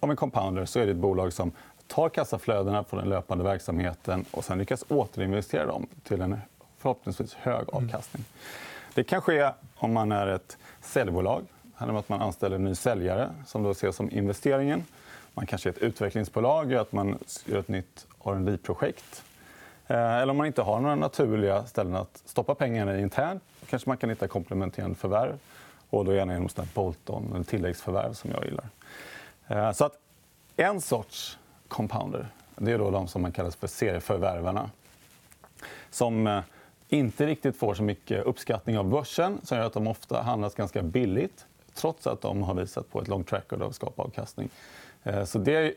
av 0.00 0.10
en 0.10 0.16
compounder 0.16 0.64
så 0.64 0.78
är 0.78 0.86
det 0.86 0.92
ett 0.92 0.98
bolag 0.98 1.32
som 1.32 1.52
tar 1.86 2.08
kassaflödena 2.08 2.84
från 2.84 3.00
den 3.00 3.08
löpande 3.08 3.44
verksamheten 3.44 4.24
och 4.30 4.44
sen 4.44 4.58
lyckas 4.58 4.84
återinvestera 4.88 5.66
dem 5.66 5.86
till 6.02 6.20
en 6.20 6.38
förhoppningsvis 6.78 7.34
hög 7.34 7.68
mm. 7.68 7.84
avkastning. 7.84 8.24
Det 8.94 9.04
kan 9.04 9.20
ske 9.20 9.50
om 9.76 9.92
man 9.92 10.12
är 10.12 10.26
ett 10.26 10.58
säljbolag. 10.80 11.42
Det 11.62 11.70
handlar 11.74 11.94
om 11.94 12.00
att 12.00 12.08
man 12.08 12.22
anställer 12.22 12.56
en 12.56 12.64
ny 12.64 12.74
säljare 12.74 13.30
som 13.46 13.62
då 13.62 13.70
ses 13.70 13.96
som 13.96 14.10
investeringen. 14.10 14.84
Man 15.34 15.46
kanske 15.46 15.68
är 15.68 15.70
ett 15.70 15.78
utvecklingsbolag, 15.78 16.74
att 16.74 16.92
man 16.92 17.18
gör 17.44 17.58
ett 17.58 17.68
nytt 17.68 18.06
rd 18.24 18.62
projekt 18.62 19.24
Eh, 19.86 20.16
eller 20.16 20.30
om 20.30 20.36
man 20.36 20.46
inte 20.46 20.62
har 20.62 20.80
några 20.80 20.94
naturliga 20.94 21.66
ställen 21.66 21.94
att 21.94 22.22
stoppa 22.24 22.54
pengarna 22.54 22.98
i 22.98 23.02
internt 23.02 23.42
kanske 23.68 23.90
man 23.90 23.96
kan 23.96 24.10
hitta 24.10 24.28
komplementerande 24.28 24.96
förvärv. 24.96 25.38
Och 25.90 26.04
då 26.04 26.14
gärna 26.14 26.32
genom 26.32 26.48
Bolton 26.74 27.32
eller 27.34 27.44
tilläggsförvärv 27.44 28.12
som 28.12 28.30
jag 28.30 28.44
gillar. 28.44 28.68
Eh, 29.48 29.72
så 29.72 29.84
att 29.84 29.98
en 30.56 30.80
sorts 30.80 31.38
compounder 31.68 32.28
det 32.56 32.72
är 32.72 32.78
då 32.78 32.90
de 32.90 33.08
som 33.08 33.22
man 33.22 33.32
kallar 33.32 33.50
för 33.50 33.66
serieförvärvarna. 33.66 34.70
Som 35.90 36.26
eh, 36.26 36.40
inte 36.88 37.26
riktigt 37.26 37.56
får 37.56 37.74
så 37.74 37.82
mycket 37.82 38.24
uppskattning 38.24 38.78
av 38.78 38.84
börsen 38.84 39.38
som 39.42 39.58
gör 39.58 39.66
att 39.66 39.72
de 39.72 39.86
ofta 39.86 40.22
handlas 40.22 40.54
ganska 40.54 40.82
billigt 40.82 41.46
trots 41.74 42.06
att 42.06 42.20
de 42.20 42.42
har 42.42 42.54
visat 42.54 42.90
på 42.90 43.00
ett 43.00 43.08
långt 43.08 43.28
track 43.28 43.42
record 43.42 43.62
av 43.62 43.68
att 43.68 43.74
skapa 43.74 44.02
avkastning. 44.02 44.48
Så 45.26 45.38
det 45.38 45.74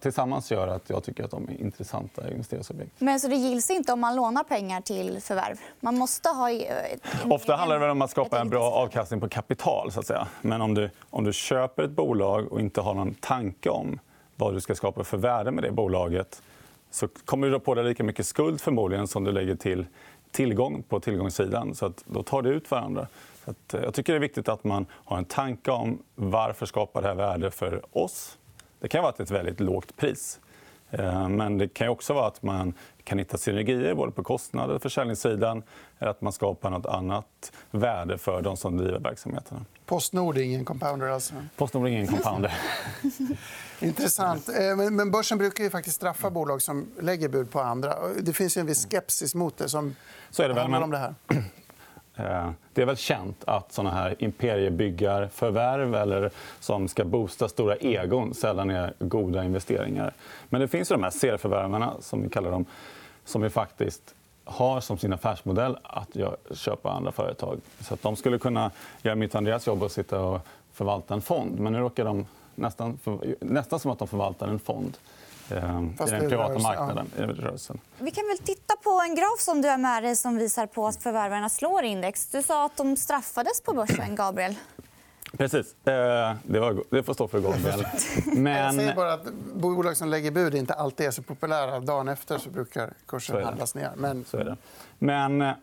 tillsammans 0.00 0.50
gör 0.50 0.68
att 0.68 0.90
jag 0.90 1.04
tycker 1.04 1.24
att 1.24 1.30
de 1.30 1.48
är 1.48 1.60
intressanta 1.60 2.30
investeringsobjekt. 2.30 2.92
Men 2.98 3.20
så 3.20 3.28
det 3.28 3.36
gills 3.36 3.70
inte 3.70 3.92
om 3.92 4.00
man 4.00 4.16
lånar 4.16 4.44
pengar 4.44 4.80
till 4.80 5.20
förvärv? 5.20 5.56
Man 5.80 5.98
måste 5.98 6.28
ha... 6.28 6.50
Ofta 7.30 7.56
handlar 7.56 7.80
det 7.80 7.90
om 7.90 8.02
att 8.02 8.10
skapa 8.10 8.40
en 8.40 8.48
bra 8.48 8.70
avkastning 8.72 9.20
på 9.20 9.28
kapital. 9.28 9.92
Så 9.92 10.00
att 10.00 10.06
säga. 10.06 10.28
Men 10.40 10.60
om 10.62 10.74
du, 10.74 10.90
om 11.10 11.24
du 11.24 11.32
köper 11.32 11.82
ett 11.82 11.90
bolag 11.90 12.52
och 12.52 12.60
inte 12.60 12.80
har 12.80 12.94
någon 12.94 13.14
tanke 13.14 13.70
om 13.70 13.98
vad 14.36 14.54
du 14.54 14.60
ska 14.60 14.74
skapa 14.74 15.04
för 15.04 15.16
värde 15.16 15.50
med 15.50 15.64
det 15.64 15.70
bolaget 15.70 16.42
så 16.90 17.08
kommer 17.08 17.46
du 17.46 17.52
dra 17.52 17.58
på 17.58 17.74
dig 17.74 17.84
lika 17.84 18.04
mycket 18.04 18.26
skuld 18.26 18.60
förmodligen 18.60 19.08
som 19.08 19.24
du 19.24 19.32
lägger 19.32 19.54
till 19.54 19.86
tillgång 20.30 20.82
på 20.82 21.00
tillgångssidan. 21.00 21.74
Så 21.74 21.86
att 21.86 22.04
då 22.06 22.22
tar 22.22 22.42
det 22.42 22.48
ut 22.48 22.70
varandra. 22.70 23.06
Så 23.44 23.50
att 23.50 23.74
eh, 23.74 23.80
jag 23.82 23.94
tycker 23.94 24.12
det 24.12 24.16
är 24.16 24.20
viktigt 24.20 24.48
att 24.48 24.64
man 24.64 24.86
har 24.92 25.18
en 25.18 25.24
tanke 25.24 25.70
om 25.70 25.98
varför 26.14 26.66
skapar 26.66 27.02
det 27.02 27.08
här 27.08 27.14
värde 27.14 27.50
för 27.50 27.82
oss 27.92 28.38
det 28.84 28.88
kan 28.88 29.02
vara 29.02 29.14
ett 29.18 29.30
väldigt 29.30 29.60
lågt 29.60 29.96
pris. 29.96 30.40
Eh, 30.90 31.28
men 31.28 31.58
det 31.58 31.68
kan 31.68 31.88
också 31.88 32.14
vara 32.14 32.26
att 32.26 32.42
man 32.42 32.74
kan 33.04 33.18
hitta 33.18 33.38
synergier 33.38 33.94
både 33.94 34.12
på 34.12 34.22
kostnader 34.22 34.74
och 34.74 34.82
försäljningssidan 34.82 35.62
eller 35.98 36.10
att 36.10 36.20
man 36.20 36.32
skapar 36.32 36.70
nåt 36.70 36.86
annat 36.86 37.52
värde 37.70 38.18
för 38.18 38.42
de 38.42 38.56
som 38.56 38.76
driver 38.76 38.98
verksamheterna. 38.98 39.64
Postnord 39.86 40.38
är 40.38 40.42
ingen 40.42 40.64
compounder? 40.64 41.08
Alltså. 41.08 41.34
Postnord 41.56 41.86
är 41.86 41.90
ingen 41.90 42.06
compounder. 42.06 42.54
Intressant. 43.80 44.48
Eh, 44.48 44.76
men 44.76 45.10
börsen 45.10 45.38
brukar 45.38 45.64
ju 45.64 45.70
faktiskt 45.70 45.96
straffa 45.96 46.30
bolag 46.30 46.62
som 46.62 46.86
lägger 47.00 47.28
bud 47.28 47.50
på 47.50 47.60
andra. 47.60 47.94
Det 48.22 48.32
finns 48.32 48.56
en 48.56 48.66
viss 48.66 48.86
skepsis 48.90 49.34
mot 49.34 49.56
det. 49.56 49.68
som 49.68 49.94
Så 50.30 50.42
är 50.42 50.48
det 50.48 50.54
väl, 50.54 50.70
men... 50.70 50.82
om 50.82 50.90
det 50.90 50.98
här. 50.98 51.14
Eh, 52.16 52.50
det 52.72 52.82
är 52.82 52.86
väl 52.86 52.96
känt 52.96 53.44
att 53.44 53.72
såna 53.72 53.90
här 53.90 54.14
imperiebyggarförvärv 54.18 55.94
eller 55.94 56.30
som 56.60 56.88
ska 56.88 57.04
boosta 57.04 57.48
stora 57.48 57.76
egon 57.76 58.34
sällan 58.34 58.70
är 58.70 58.94
goda 58.98 59.44
investeringar. 59.44 60.12
Men 60.48 60.60
det 60.60 60.68
finns 60.68 60.90
ju 60.90 60.94
de 60.94 61.02
här 61.02 61.10
serieförvärvarna, 61.10 61.94
som 62.00 62.22
vi 62.22 62.28
kallar 62.28 62.50
dem 62.50 62.64
som 63.24 63.42
vi 63.42 63.50
faktiskt 63.50 64.14
har 64.44 64.80
som 64.80 64.98
sin 64.98 65.12
affärsmodell 65.12 65.78
att 65.82 66.16
köpa 66.52 66.90
andra 66.90 67.12
företag. 67.12 67.60
Så 67.80 67.94
att 67.94 68.02
de 68.02 68.16
skulle 68.16 68.38
kunna 68.38 68.70
göra 69.02 69.14
mitt 69.14 69.30
och 69.30 69.38
Andreas 69.38 69.66
jobb 69.66 69.82
och 69.82 69.92
sitta 69.92 70.20
och 70.20 70.40
förvalta 70.72 71.14
en 71.14 71.22
fond. 71.22 71.60
Men 71.60 71.72
nu 71.72 71.78
råkar 71.78 72.04
de 72.04 72.26
nästan, 72.54 72.98
nästan 73.40 73.80
som 73.80 73.90
att 73.90 73.98
de 73.98 74.08
förvaltar 74.08 74.48
en 74.48 74.58
fond. 74.58 74.96
Ehm, 75.50 75.94
i 76.06 76.10
den 76.10 76.28
privata 76.28 76.58
marknaden. 76.58 77.10
Ja. 77.18 77.26
Rörelsen. 77.26 77.80
Vi 77.98 78.10
kan 78.10 78.24
väl 78.28 78.38
titta 78.38 78.63
på 78.84 79.00
en 79.08 79.14
graf 79.14 79.40
som 79.40 79.62
du 79.62 79.68
har 79.68 79.78
med 79.78 80.02
dig 80.02 80.16
som 80.16 80.36
visar 80.36 80.66
på 80.66 80.86
att 80.86 81.02
förvärvarna 81.02 81.48
slår 81.48 81.82
index. 81.82 82.26
Du 82.26 82.42
sa 82.42 82.66
att 82.66 82.76
de 82.76 82.96
straffades 82.96 83.60
på 83.60 83.72
börsen, 83.72 84.14
Gabriel. 84.16 84.54
Precis. 85.38 85.86
Eh, 85.86 86.34
det, 86.42 86.60
var, 86.60 86.84
det 86.90 87.02
får 87.02 87.14
stå 87.14 87.28
för 87.28 87.40
Gabriel. 87.40 87.86
Men... 88.26 88.52
Jag 88.52 88.74
säger 88.74 88.94
bara 88.96 89.12
att 89.12 89.32
bolag 89.54 89.96
som 89.96 90.08
lägger 90.08 90.30
bud 90.30 90.54
inte 90.54 90.74
alltid 90.74 91.06
är 91.06 91.10
så 91.10 91.22
populära. 91.22 91.80
Dagen 91.80 92.08
efter 92.08 92.38
så 92.38 92.50
brukar 92.50 92.92
kursen 93.06 93.44
handlas 93.44 93.74
ner. 93.74 93.90
Men... 93.96 94.24
Så 94.24 94.36
är 94.36 94.44
det. 94.44 94.56
Men 94.98 95.54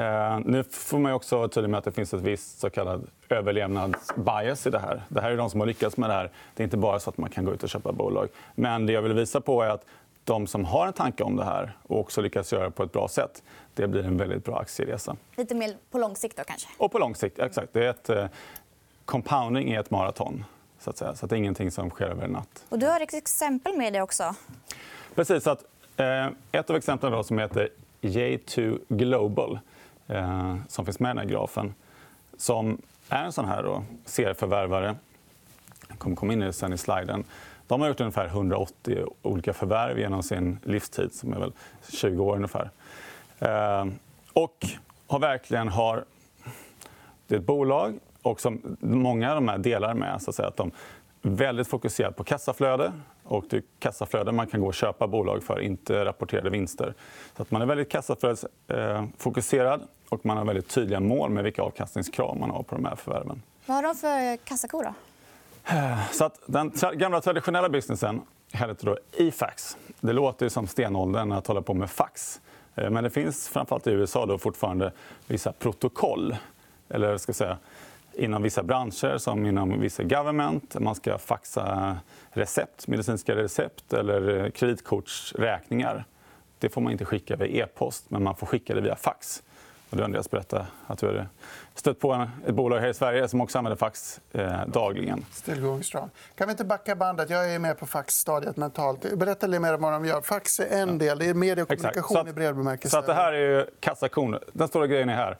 Eh, 0.00 0.40
nu 0.44 0.64
får 0.64 0.98
man 0.98 1.12
också 1.12 1.36
vara 1.36 1.48
tydlig 1.48 1.70
med 1.70 1.78
att 1.78 1.84
det 1.84 1.92
finns 1.92 2.14
ett 2.14 2.20
visst 2.20 2.60
så 2.60 2.70
kallad 2.70 3.06
överlevnadsbias 3.28 4.66
i 4.66 4.70
det 4.70 4.78
här. 4.78 5.02
Det 5.08 5.20
här 5.20 5.30
är 5.30 5.36
de 5.36 5.50
som 5.50 5.60
har 5.60 5.66
lyckats 5.66 5.96
med 5.96 6.10
det 6.10 6.14
här. 6.14 6.30
Det 6.54 6.62
är 6.62 6.64
inte 6.64 6.76
bara 6.76 7.00
så 7.00 7.10
att 7.10 7.18
man 7.18 7.30
kan 7.30 7.44
gå 7.44 7.54
ut 7.54 7.62
och 7.62 7.68
köpa 7.68 7.92
bolag. 7.92 8.28
Men 8.54 8.86
det 8.86 8.92
jag 8.92 9.02
vill 9.02 9.12
visa 9.12 9.40
på 9.40 9.62
är 9.62 9.68
att 9.68 9.84
de 10.24 10.46
som 10.46 10.64
har 10.64 10.86
en 10.86 10.92
tanke 10.92 11.24
om 11.24 11.36
det 11.36 11.44
här 11.44 11.76
och 11.82 12.00
också 12.00 12.20
lyckas 12.20 12.52
göra 12.52 12.64
det 12.64 12.70
på 12.70 12.82
ett 12.82 12.92
bra 12.92 13.08
sätt 13.08 13.42
det 13.74 13.88
blir 13.88 14.04
en 14.04 14.16
väldigt 14.16 14.44
bra 14.44 14.58
aktieresa. 14.58 15.16
Lite 15.36 15.54
mer 15.54 15.76
på 15.90 15.98
lång 15.98 16.16
sikt? 16.16 16.36
Då, 16.36 16.44
kanske? 16.44 16.68
Och 16.76 16.92
på 16.92 16.98
lång 16.98 17.14
sikt. 17.14 17.38
Exakt. 17.38 17.72
Det 17.72 17.86
är 17.86 17.90
ett, 17.90 18.08
eh, 18.08 18.26
compounding 19.04 19.70
är 19.70 19.80
ett 19.80 19.90
maraton. 19.90 20.44
Så 20.78 20.90
att 20.90 20.98
säga. 20.98 21.14
Så 21.14 21.26
att 21.26 21.30
det 21.30 21.36
är 21.36 21.38
ingenting 21.38 21.70
som 21.70 21.90
sker 21.90 22.04
över 22.04 22.24
en 22.24 22.30
natt. 22.30 22.64
Och 22.68 22.78
du 22.78 22.86
har 22.86 23.00
ett 23.00 23.14
exempel 23.14 23.76
med 23.76 23.92
det 23.92 24.02
också. 24.02 24.34
Precis. 25.14 25.46
Att, 25.46 25.64
eh, 25.96 26.26
ett 26.52 26.70
av 26.70 26.76
exemplen 26.76 27.12
då, 27.12 27.22
som 27.22 27.38
heter 27.38 27.68
J2 28.00 28.78
Global 28.88 29.58
eh, 30.06 30.56
som 30.68 30.84
finns 30.84 31.00
med 31.00 31.08
i 31.08 31.10
den 31.10 31.18
här 31.18 31.24
grafen 31.24 31.74
som 32.36 32.82
är 33.08 33.24
en 33.24 33.32
sån 33.32 33.44
här 33.44 33.62
då, 33.62 33.84
serieförvärvare. 34.04 34.96
Jag 35.88 35.98
kommer 35.98 36.16
komma 36.16 36.32
in 36.32 36.42
i 36.42 36.46
det 36.46 36.52
sen 36.52 36.72
i 36.72 36.78
sliden. 36.78 37.24
De 37.70 37.80
har 37.80 37.88
gjort 37.88 38.00
ungefär 38.00 38.26
180 38.26 39.06
olika 39.22 39.52
förvärv 39.52 39.98
genom 39.98 40.22
sin 40.22 40.58
livstid, 40.64 41.14
som 41.14 41.32
är 41.32 41.38
väl 41.38 41.52
20 41.88 42.24
år 42.24 42.36
ungefär. 42.36 42.70
Eh, 43.38 43.86
och 44.32 44.66
har 45.06 45.18
verkligen 45.18 45.68
har... 45.68 46.04
Det 47.26 47.34
är 47.34 47.38
ett 47.38 47.46
bolag 47.46 47.98
och 48.22 48.40
som 48.40 48.76
många 48.80 49.28
av 49.30 49.34
de 49.34 49.48
här 49.48 49.58
delar 49.58 49.94
med. 49.94 50.22
Så 50.22 50.30
att, 50.30 50.36
säga, 50.36 50.48
att 50.48 50.56
de 50.56 50.70
är 51.22 51.30
väldigt 51.30 51.68
fokuserade 51.68 52.14
på 52.14 52.24
kassaflöde. 52.24 52.92
Och 53.24 53.44
det 53.50 53.56
är 53.56 53.62
kassaflöde 53.78 54.32
man 54.32 54.46
kan 54.46 54.60
gå 54.60 54.66
och 54.66 54.74
köpa 54.74 55.06
bolag 55.06 55.42
för, 55.42 55.60
inte 55.60 56.04
rapporterade 56.04 56.50
vinster. 56.50 56.94
Så 57.36 57.42
att 57.42 57.50
man 57.50 57.62
är 57.62 57.66
väldigt 57.66 57.90
kassaflödesfokuserad 57.90 59.82
och 60.08 60.26
man 60.26 60.36
har 60.36 60.44
väldigt 60.44 60.68
tydliga 60.68 61.00
mål 61.00 61.30
med 61.30 61.44
vilka 61.44 61.62
avkastningskrav 61.62 62.36
man 62.36 62.50
har 62.50 62.62
på 62.62 62.74
de 62.74 62.84
här 62.84 62.96
förvärven. 62.96 63.42
Vad 63.66 63.76
har 63.76 63.82
de 63.82 63.94
för 63.94 64.36
kassako? 64.36 64.82
Då? 64.82 64.94
Eh, 65.70 66.10
så 66.12 66.24
att 66.24 66.40
den 66.46 66.72
gamla 66.94 67.20
traditionella 67.20 67.68
businessen 67.68 68.22
hette 68.52 68.86
då 68.86 68.98
e-fax. 69.12 69.76
Det 70.00 70.12
låter 70.12 70.48
som 70.48 70.66
stenåldern 70.66 71.32
att 71.32 71.46
hålla 71.46 71.62
på 71.62 71.74
med 71.74 71.90
fax. 71.90 72.40
Eh, 72.74 72.90
men 72.90 73.04
det 73.04 73.10
finns 73.10 73.48
framförallt 73.48 73.86
i 73.86 73.90
USA 73.90 74.26
då 74.26 74.38
fortfarande 74.38 74.92
vissa 75.26 75.52
protokoll. 75.52 76.36
Eller 76.88 77.16
ska 77.16 77.32
säga, 77.32 77.58
inom 78.12 78.42
vissa 78.42 78.62
branscher, 78.62 79.18
som 79.18 79.46
inom 79.46 79.80
vissa 79.80 80.02
government. 80.02 80.76
Man 80.80 80.94
ska 80.94 81.18
faxa 81.18 81.96
recept, 82.30 82.88
medicinska 82.88 83.36
recept 83.36 83.92
eller 83.92 84.50
kreditkortsräkningar. 84.50 86.04
Det 86.58 86.68
får 86.68 86.80
man 86.80 86.92
inte 86.92 87.04
skicka 87.04 87.36
via 87.36 87.64
e-post, 87.64 88.10
men 88.10 88.22
man 88.22 88.36
får 88.36 88.46
skicka 88.46 88.74
det 88.74 88.80
via 88.80 88.96
fax. 88.96 89.42
Och 89.90 89.96
du 89.96 90.04
Andreas 90.04 90.30
berättade 90.30 90.66
att 90.86 90.98
du 90.98 91.06
hade 91.06 91.26
stött 91.74 91.98
på 91.98 92.28
ett 92.46 92.54
bolag 92.54 92.78
här 92.78 92.88
i 92.88 92.94
Sverige 92.94 93.28
som 93.28 93.40
också 93.40 93.58
använder 93.58 93.76
fax 93.76 94.20
eh, 94.32 94.66
dagligen. 94.66 95.24
Still 95.32 95.60
going 95.60 95.82
strong. 95.82 96.10
Kan 96.34 96.46
vi 96.46 96.50
inte 96.50 96.64
backa 96.64 96.96
bandet? 96.96 97.30
Jag 97.30 97.54
är 97.54 97.58
med 97.58 97.78
på 97.78 97.86
faxstadiet 97.86 98.56
mentalt. 98.56 99.18
Berätta 99.18 99.46
lite 99.46 99.60
mer 99.60 99.74
om 99.74 99.82
vad 99.82 99.92
de 99.92 100.04
gör. 100.04 100.20
Fax 100.20 100.60
är 100.60 100.82
en 100.82 100.98
del. 100.98 101.18
Det 101.18 101.26
är 101.26 101.34
media 101.34 101.62
och 101.62 101.68
kommunikation 101.68 102.16
att, 102.16 102.28
i 102.28 102.32
bred 102.32 102.56
bemärkelse. 102.56 102.90
Så 102.90 102.98
att 102.98 103.06
det 103.06 103.14
här 103.14 103.32
är 103.32 103.70
kassakon. 103.80 104.38
Den 104.52 104.68
stora 104.68 104.86
grejen 104.86 105.08
är 105.08 105.14
här. 105.14 105.38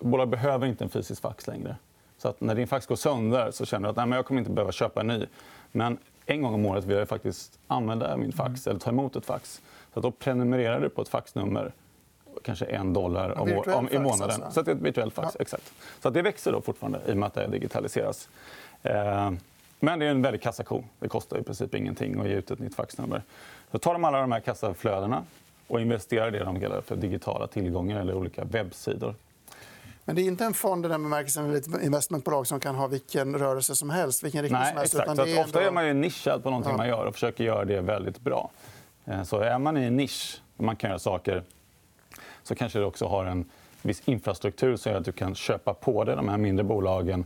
Bolag 0.00 0.28
behöver 0.28 0.66
inte 0.66 0.84
en 0.84 0.90
fysisk 0.90 1.22
fax 1.22 1.46
längre. 1.46 1.76
Så 2.18 2.28
att 2.28 2.40
när 2.40 2.54
din 2.54 2.66
fax 2.66 2.86
går 2.86 2.96
sönder 2.96 3.50
så 3.50 3.66
känner 3.66 3.88
du 3.88 3.90
att 3.90 3.96
Nej, 3.96 4.06
men 4.06 4.16
jag 4.16 4.26
kommer 4.26 4.38
inte 4.38 4.50
behöva 4.50 4.72
köpa 4.72 5.00
en 5.00 5.06
ny. 5.06 5.26
Men 5.72 5.98
en 6.26 6.42
gång 6.42 6.54
om 6.54 6.66
året 6.66 6.84
vill 6.84 6.96
jag 6.96 7.08
faktiskt 7.08 7.58
använda 7.66 8.16
min 8.16 8.32
fax 8.32 8.66
mm. 8.66 8.70
eller 8.70 8.80
ta 8.80 8.90
emot 8.90 9.16
ett 9.16 9.26
fax. 9.26 9.62
Så 9.94 10.00
då 10.00 10.10
prenumererar 10.10 10.80
du 10.80 10.88
på 10.88 11.02
ett 11.02 11.08
faxnummer 11.08 11.72
kanske 12.46 12.64
en 12.64 12.92
dollar 12.92 13.38
om, 13.38 13.62
om, 13.66 13.88
i 13.88 13.98
månaden. 13.98 14.42
Alltså. 14.42 14.50
Så 14.50 14.62
det 14.62 14.70
är 14.70 14.74
ett 14.74 14.82
virtuellt 14.82 15.14
fax. 15.14 15.34
Ja. 15.34 15.40
Exakt. 15.42 15.72
Så 16.02 16.10
det 16.10 16.22
växer 16.22 16.52
då 16.52 16.60
fortfarande 16.60 17.00
i 17.06 17.12
och 17.12 17.16
med 17.16 17.26
att 17.26 17.34
det 17.34 17.46
digitaliseras. 17.46 18.28
Eh, 18.82 19.30
men 19.80 19.98
det 19.98 20.06
är 20.06 20.10
en 20.10 20.22
väldig 20.22 20.42
kassako. 20.42 20.84
Det 20.98 21.08
kostar 21.08 21.38
i 21.38 21.42
princip 21.42 21.74
ingenting 21.74 22.20
att 22.20 22.28
ge 22.28 22.34
ut 22.34 22.50
ett 22.50 22.58
nytt 22.58 22.74
faxnummer. 22.74 23.22
Så 23.70 23.78
tar 23.78 23.92
de 23.92 24.04
alla 24.04 24.20
de 24.20 24.32
här 24.32 24.40
kassaflödena 24.40 25.22
och 25.66 25.80
investerar 25.80 26.30
det 26.30 26.38
de 26.38 26.60
kallar 26.60 26.80
för 26.80 26.96
digitala 26.96 27.46
tillgångar 27.46 28.00
eller 28.00 28.14
olika 28.14 28.44
webbsidor. 28.44 29.14
Men 30.04 30.16
det 30.16 30.22
är 30.22 30.24
inte 30.24 30.44
en 30.44 30.54
fond 30.54 30.86
i 30.86 30.88
den 30.88 31.02
bemärkelsen, 31.02 31.54
ett 31.54 31.66
investmentbolag 31.82 32.46
som 32.46 32.60
kan 32.60 32.74
ha 32.74 32.86
vilken 32.86 33.38
rörelse 33.38 33.76
som 33.76 33.90
helst. 33.90 34.24
Vilken 34.24 34.42
riktning 34.42 34.60
Nej, 34.60 34.68
som 34.68 34.78
helst, 34.78 34.94
exakt. 34.94 35.18
Är 35.18 35.26
ändå... 35.26 35.40
Ofta 35.40 35.62
är 35.62 35.70
man 35.70 35.86
ju 35.86 35.94
nischad 35.94 36.42
på 36.42 36.50
någonting 36.50 36.70
ja. 36.72 36.76
man 36.76 36.88
gör 36.88 37.06
och 37.06 37.14
försöker 37.14 37.44
göra 37.44 37.64
det 37.64 37.80
väldigt 37.80 38.20
bra. 38.20 38.50
Eh, 39.04 39.22
så 39.22 39.40
är 39.40 39.58
man 39.58 39.76
i 39.76 39.84
en 39.84 39.96
nisch, 39.96 40.40
man 40.56 40.76
kan 40.76 40.90
göra 40.90 40.98
saker 40.98 41.42
så 42.46 42.54
kanske 42.54 42.78
det 42.78 42.84
också 42.84 43.06
har 43.06 43.24
en 43.24 43.44
viss 43.82 44.02
infrastruktur 44.04 44.76
som 44.76 44.92
gör 44.92 44.98
att 44.98 45.04
du 45.04 45.12
kan 45.12 45.34
köpa 45.34 45.74
på 45.74 46.04
dig 46.04 46.16
de 46.16 46.28
här 46.28 46.36
mindre 46.36 46.64
bolagen 46.64 47.24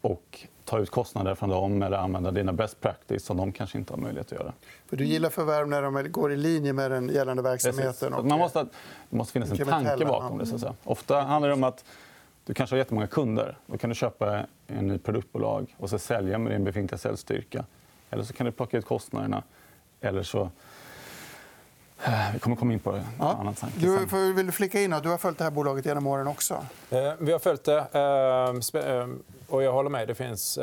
och 0.00 0.46
ta 0.64 0.78
ut 0.78 0.90
kostnader 0.90 1.34
från 1.34 1.48
dem 1.48 1.82
eller 1.82 1.96
använda 1.96 2.30
dina 2.30 2.52
best 2.52 2.80
practice 2.80 3.24
som 3.24 3.36
de 3.36 3.52
kanske 3.52 3.78
inte 3.78 3.92
har 3.92 3.98
möjlighet 3.98 4.32
att 4.32 4.38
göra. 4.38 4.52
För 4.86 4.96
du 4.96 5.04
gillar 5.04 5.30
förvärv 5.30 5.68
när 5.68 5.82
de 5.82 6.12
går 6.12 6.32
i 6.32 6.36
linje 6.36 6.72
med 6.72 6.90
den 6.90 7.08
gällande 7.08 7.42
verksamheten. 7.42 8.14
Och... 8.14 8.24
Man 8.24 8.38
måste, 8.38 8.66
det 9.10 9.16
måste 9.16 9.32
finnas 9.32 9.50
en 9.50 9.66
tanke 9.66 10.04
bakom 10.04 10.38
det. 10.38 10.46
Så 10.46 10.54
att 10.54 10.60
säga. 10.60 10.74
Ofta 10.84 11.20
handlar 11.20 11.48
det 11.48 11.54
om 11.54 11.64
att 11.64 11.84
du 12.44 12.54
kanske 12.54 12.76
har 12.76 12.78
jättemånga 12.78 13.06
kunder. 13.06 13.56
Då 13.66 13.78
kan 13.78 13.90
du 13.90 13.96
köpa 13.96 14.46
en 14.66 14.88
ny 14.88 14.98
produktbolag 14.98 15.74
och 15.78 15.90
så 15.90 15.98
sälja 15.98 16.38
med 16.38 16.52
din 16.52 16.64
befintliga 16.64 16.98
säljstyrka. 16.98 17.64
Eller 18.10 18.22
så 18.22 18.32
kan 18.32 18.46
du 18.46 18.52
plocka 18.52 18.78
ut 18.78 18.84
kostnaderna. 18.84 19.42
Eller 20.00 20.22
så 20.22 20.50
vi 22.32 22.38
kommer 22.38 22.56
komma 22.56 22.72
in 22.72 22.78
på 22.80 22.92
det. 22.92 23.04
Ja. 23.18 23.36
Annan 23.40 23.54
du, 23.76 24.06
vill 24.32 24.46
du 24.46 24.52
flika 24.52 24.80
in? 24.80 24.94
Du 25.02 25.08
har 25.08 25.18
följt 25.18 25.38
det 25.38 25.44
här 25.44 25.50
bolaget 25.50 25.86
genom 25.86 26.06
åren 26.06 26.26
också. 26.26 26.54
Eh, 26.90 27.12
vi 27.18 27.32
har 27.32 27.38
följt 27.38 27.64
det. 27.64 27.78
Eh, 27.92 29.08
och 29.48 29.62
jag 29.62 29.72
håller 29.72 29.90
med. 29.90 30.08
Det, 30.08 30.14
finns, 30.14 30.58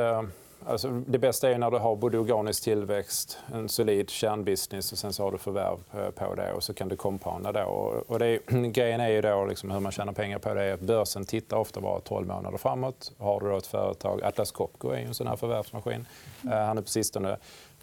alltså, 0.65 0.89
det 0.89 1.17
bästa 1.17 1.49
är 1.49 1.57
när 1.57 1.71
du 1.71 1.77
har 1.77 1.95
både 1.95 2.19
organisk 2.19 2.63
tillväxt, 2.63 3.39
en 3.53 3.69
solid 3.69 4.09
kärnbusiness 4.09 4.91
och 4.91 4.97
sen 4.97 5.13
så 5.13 5.23
har 5.23 5.31
du 5.31 5.37
förvärv 5.37 5.77
på 6.11 6.35
det. 6.35 6.53
och 6.53 6.63
så 6.63 6.73
kan 6.73 6.89
du 6.89 6.95
compounda. 6.95 7.51
Då. 7.51 8.03
Och 8.07 8.19
det, 8.19 8.39
grejen 8.71 8.99
är 8.99 9.09
ju 9.09 9.21
då 9.21 9.45
liksom 9.45 9.71
hur 9.71 9.79
man 9.79 9.91
tjänar 9.91 10.13
pengar 10.13 10.39
på 10.39 10.53
det. 10.53 10.73
Att 10.73 10.81
börsen 10.81 11.25
tittar 11.25 11.57
ofta 11.57 11.81
bara 11.81 11.99
12 11.99 12.27
månader 12.27 12.57
framåt. 12.57 13.11
Har 13.17 13.39
du 13.39 13.49
då 13.49 13.57
ett 13.57 13.67
företag, 13.67 14.23
Atlas 14.23 14.51
Copco 14.51 14.89
är 14.89 14.97
en 14.97 15.13
sån 15.13 15.27
här 15.27 15.35
förvärvsmaskin. 15.35 16.05
Han 16.43 16.77
är 16.77 16.81
på 16.81 16.89
sistone 16.89 17.37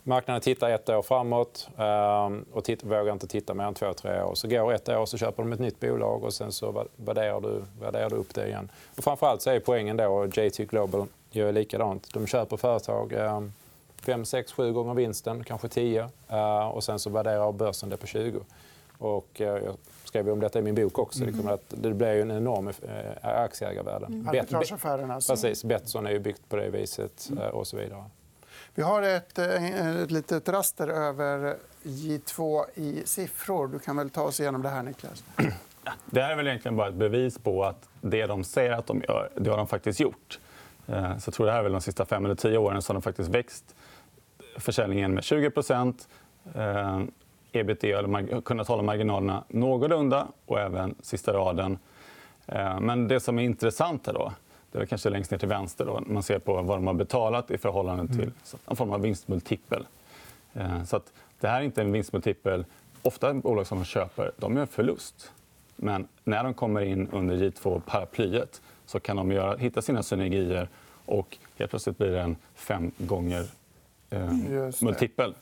Marknaden 0.04 0.40
tittar 0.40 0.71
ett 0.71 0.88
år 0.88 1.02
framåt 1.02 1.68
ehm, 1.78 2.44
och 2.52 2.64
titt, 2.64 2.85
vågar 2.85 3.12
inte 3.12 3.26
titta 3.26 3.54
mer 3.54 3.64
än 3.64 3.75
två, 3.75 3.92
tre 3.94 4.23
år. 4.23 4.35
Så 4.35 4.49
går 4.49 4.73
ett 4.73 4.88
år 4.88 5.06
så 5.06 5.18
köper 5.18 5.42
de 5.42 5.52
ett 5.52 5.61
nytt 5.61 5.80
bolag 5.80 6.25
och 6.25 6.35
sen 6.35 6.52
så 6.52 6.87
värderar 6.97 7.40
du, 7.40 7.62
värderar 7.80 8.11
du 8.11 8.16
upp 8.16 8.35
det 8.35 8.47
igen. 8.47 8.71
Och 8.97 9.04
framförallt 9.04 9.42
så 9.42 9.50
är 9.50 9.61
poängen 9.61 9.97
då, 9.97 10.26
JT 10.26 10.59
Global 10.59 11.06
gör 11.30 11.52
likadant. 11.52 12.09
De 12.14 12.26
köper 12.26 12.56
företag 12.56 13.12
ehm, 13.12 13.52
fem, 14.02 14.25
sex, 14.25 14.52
sju 14.52 14.73
gånger 14.73 14.94
vinsten, 14.94 15.44
kanske 15.44 15.68
tio. 15.68 16.09
Eh, 16.28 16.66
och 16.66 16.85
sen 16.85 16.99
så 16.99 17.11
värderar 17.11 17.52
börsen 17.52 17.88
det 17.88 17.97
på 17.97 18.06
20. 18.06 18.40
Och 18.99 19.40
eh, 19.40 19.47
jag 19.47 19.76
skrev 20.04 20.30
om 20.30 20.40
detta 20.40 20.59
i 20.59 20.62
min 20.62 20.75
bok 20.75 20.99
också. 20.99 21.23
Mm. 21.23 21.32
Det, 21.32 21.38
kommer 21.38 21.54
att, 21.54 21.64
det 21.68 21.94
blir 21.94 22.09
en 22.09 22.30
enorm 22.30 22.68
eh, 22.68 22.75
aktieägarvärde. 23.23 24.06
Mm. 24.06 24.28
Arbitrageaffären 24.28 25.11
alltså. 25.11 25.32
Precis. 25.32 25.64
Betsson 25.64 26.06
är 26.06 26.11
ju 26.11 26.18
byggt 26.18 26.49
på 26.49 26.56
det 26.56 26.71
viset 26.71 27.28
mm. 27.30 27.50
och 27.50 27.66
så 27.66 27.76
vidare. 27.76 28.04
Vi 28.75 28.83
har 28.83 29.02
ett, 29.02 29.38
eh, 29.38 29.97
ett 30.02 30.11
litet 30.11 30.49
raster 30.49 30.88
över 30.88 31.57
J2 31.83 32.64
i 32.75 33.02
siffror. 33.04 33.69
Du 33.69 33.78
kan 33.78 33.97
väl 33.97 34.11
ta 34.11 34.23
oss 34.23 34.40
igenom 34.40 34.62
det 34.62 34.69
här, 34.69 34.83
Niklas. 34.83 35.25
Det 36.07 36.23
här 36.23 36.33
är 36.33 36.37
väl 36.37 36.47
egentligen 36.47 36.76
bara 36.76 36.88
ett 36.88 36.95
bevis 36.95 37.38
på 37.38 37.64
att 37.64 37.88
det 38.00 38.26
de 38.26 38.45
säger 38.45 38.73
att 38.73 38.87
de 38.87 39.02
gör, 39.09 39.31
det 39.37 39.50
har 39.50 39.57
de 39.57 39.66
faktiskt 39.66 40.00
gjort. 40.00 40.38
Eh, 40.87 41.19
så 41.19 41.28
jag 41.28 41.35
tror 41.35 41.47
det 41.47 41.52
här 41.52 41.59
är 41.59 41.62
väl 41.62 41.73
de 41.73 41.81
sista 41.81 42.04
fem 42.04 42.25
eller 42.25 42.35
tio 42.35 42.59
åren 42.59 42.83
som 42.83 42.95
de 42.95 43.02
faktiskt 43.02 43.28
växt 43.28 43.75
försäljningen 44.57 45.14
med 45.14 45.25
20 45.25 45.52
eh, 46.54 47.00
ebitda, 47.52 47.97
har 47.97 48.40
kunnat 48.40 48.69
hålla 48.69 48.83
marginalerna 48.83 49.45
någorlunda, 49.49 50.26
och 50.47 50.61
även 50.61 50.95
sista 51.02 51.33
raden. 51.33 51.78
Eh, 52.47 52.81
men 52.81 53.09
det 53.09 53.21
som 53.21 53.38
är 53.38 53.42
intressant 53.42 54.07
här 54.07 54.14
då, 54.14 54.33
det 54.73 54.79
är 54.79 54.87
kanske 54.87 55.11
längst 55.11 55.31
ner 55.31 55.38
till 55.38 55.49
vänster. 55.49 55.85
Då. 55.85 56.02
Man 56.07 56.23
ser 56.23 56.38
på 56.38 56.62
vad 56.62 56.76
de 56.76 56.87
har 56.87 56.95
betalat 56.95 57.50
i 57.50 57.59
förhållande 57.59 58.07
till 58.07 58.23
mm. 58.23 58.35
en 58.67 58.76
form 58.76 58.93
av 58.93 59.00
vinstmultipel. 59.00 59.87
Eh, 60.52 60.85
så 60.85 60.97
att 60.97 61.12
det 61.41 61.49
här 61.49 61.61
är 61.61 61.64
inte 61.64 61.83
en 61.83 61.93
vinstmultipel. 61.93 62.64
Ofta 63.02 63.35
bolag 63.35 63.67
som 63.67 63.79
man 63.79 63.85
köper 63.85 64.33
de 64.37 64.57
gör 64.57 64.67
förlust. 64.67 65.33
Men 65.76 66.09
när 66.25 66.45
de 66.45 66.55
kommer 66.55 66.81
in 66.81 67.09
under 67.12 67.37
J2-paraplyet 67.37 68.61
så 68.87 69.00
kan 69.00 69.17
de 69.17 69.33
göra, 69.33 69.57
hitta 69.57 69.83
sina 69.83 70.02
synergier 70.02 70.69
och 71.07 71.38
helt 71.59 71.71
plötsligt 71.71 71.99
blir 71.99 72.11
det 72.11 72.21
en 72.21 72.37
fem 72.55 72.91
gånger 72.99 73.47
eh, 74.11 74.33
multipel 74.81 75.35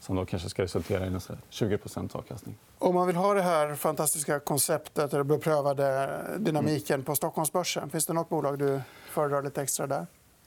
som 0.00 0.16
då 0.16 0.24
kanske 0.24 0.48
ska 0.48 0.62
resultera 0.62 1.06
i 1.06 1.10
20% 1.10 2.16
avkastning. 2.16 2.56
Om 2.78 2.94
man 2.94 3.06
vill 3.06 3.16
ha 3.16 3.34
det 3.34 3.42
här 3.42 3.74
fantastiska 3.74 4.40
konceptet 4.40 5.14
eller 5.14 5.24
beprövade 5.24 6.20
dynamiken 6.38 7.02
på 7.02 7.14
Stockholmsbörsen, 7.14 7.90
finns 7.90 8.06
det 8.06 8.12
nåt 8.12 8.28
bolag 8.28 8.58
du 8.58 8.80
föredrar 9.10 9.42
lite 9.42 9.62
extra 9.62 9.86
där? 9.86 10.06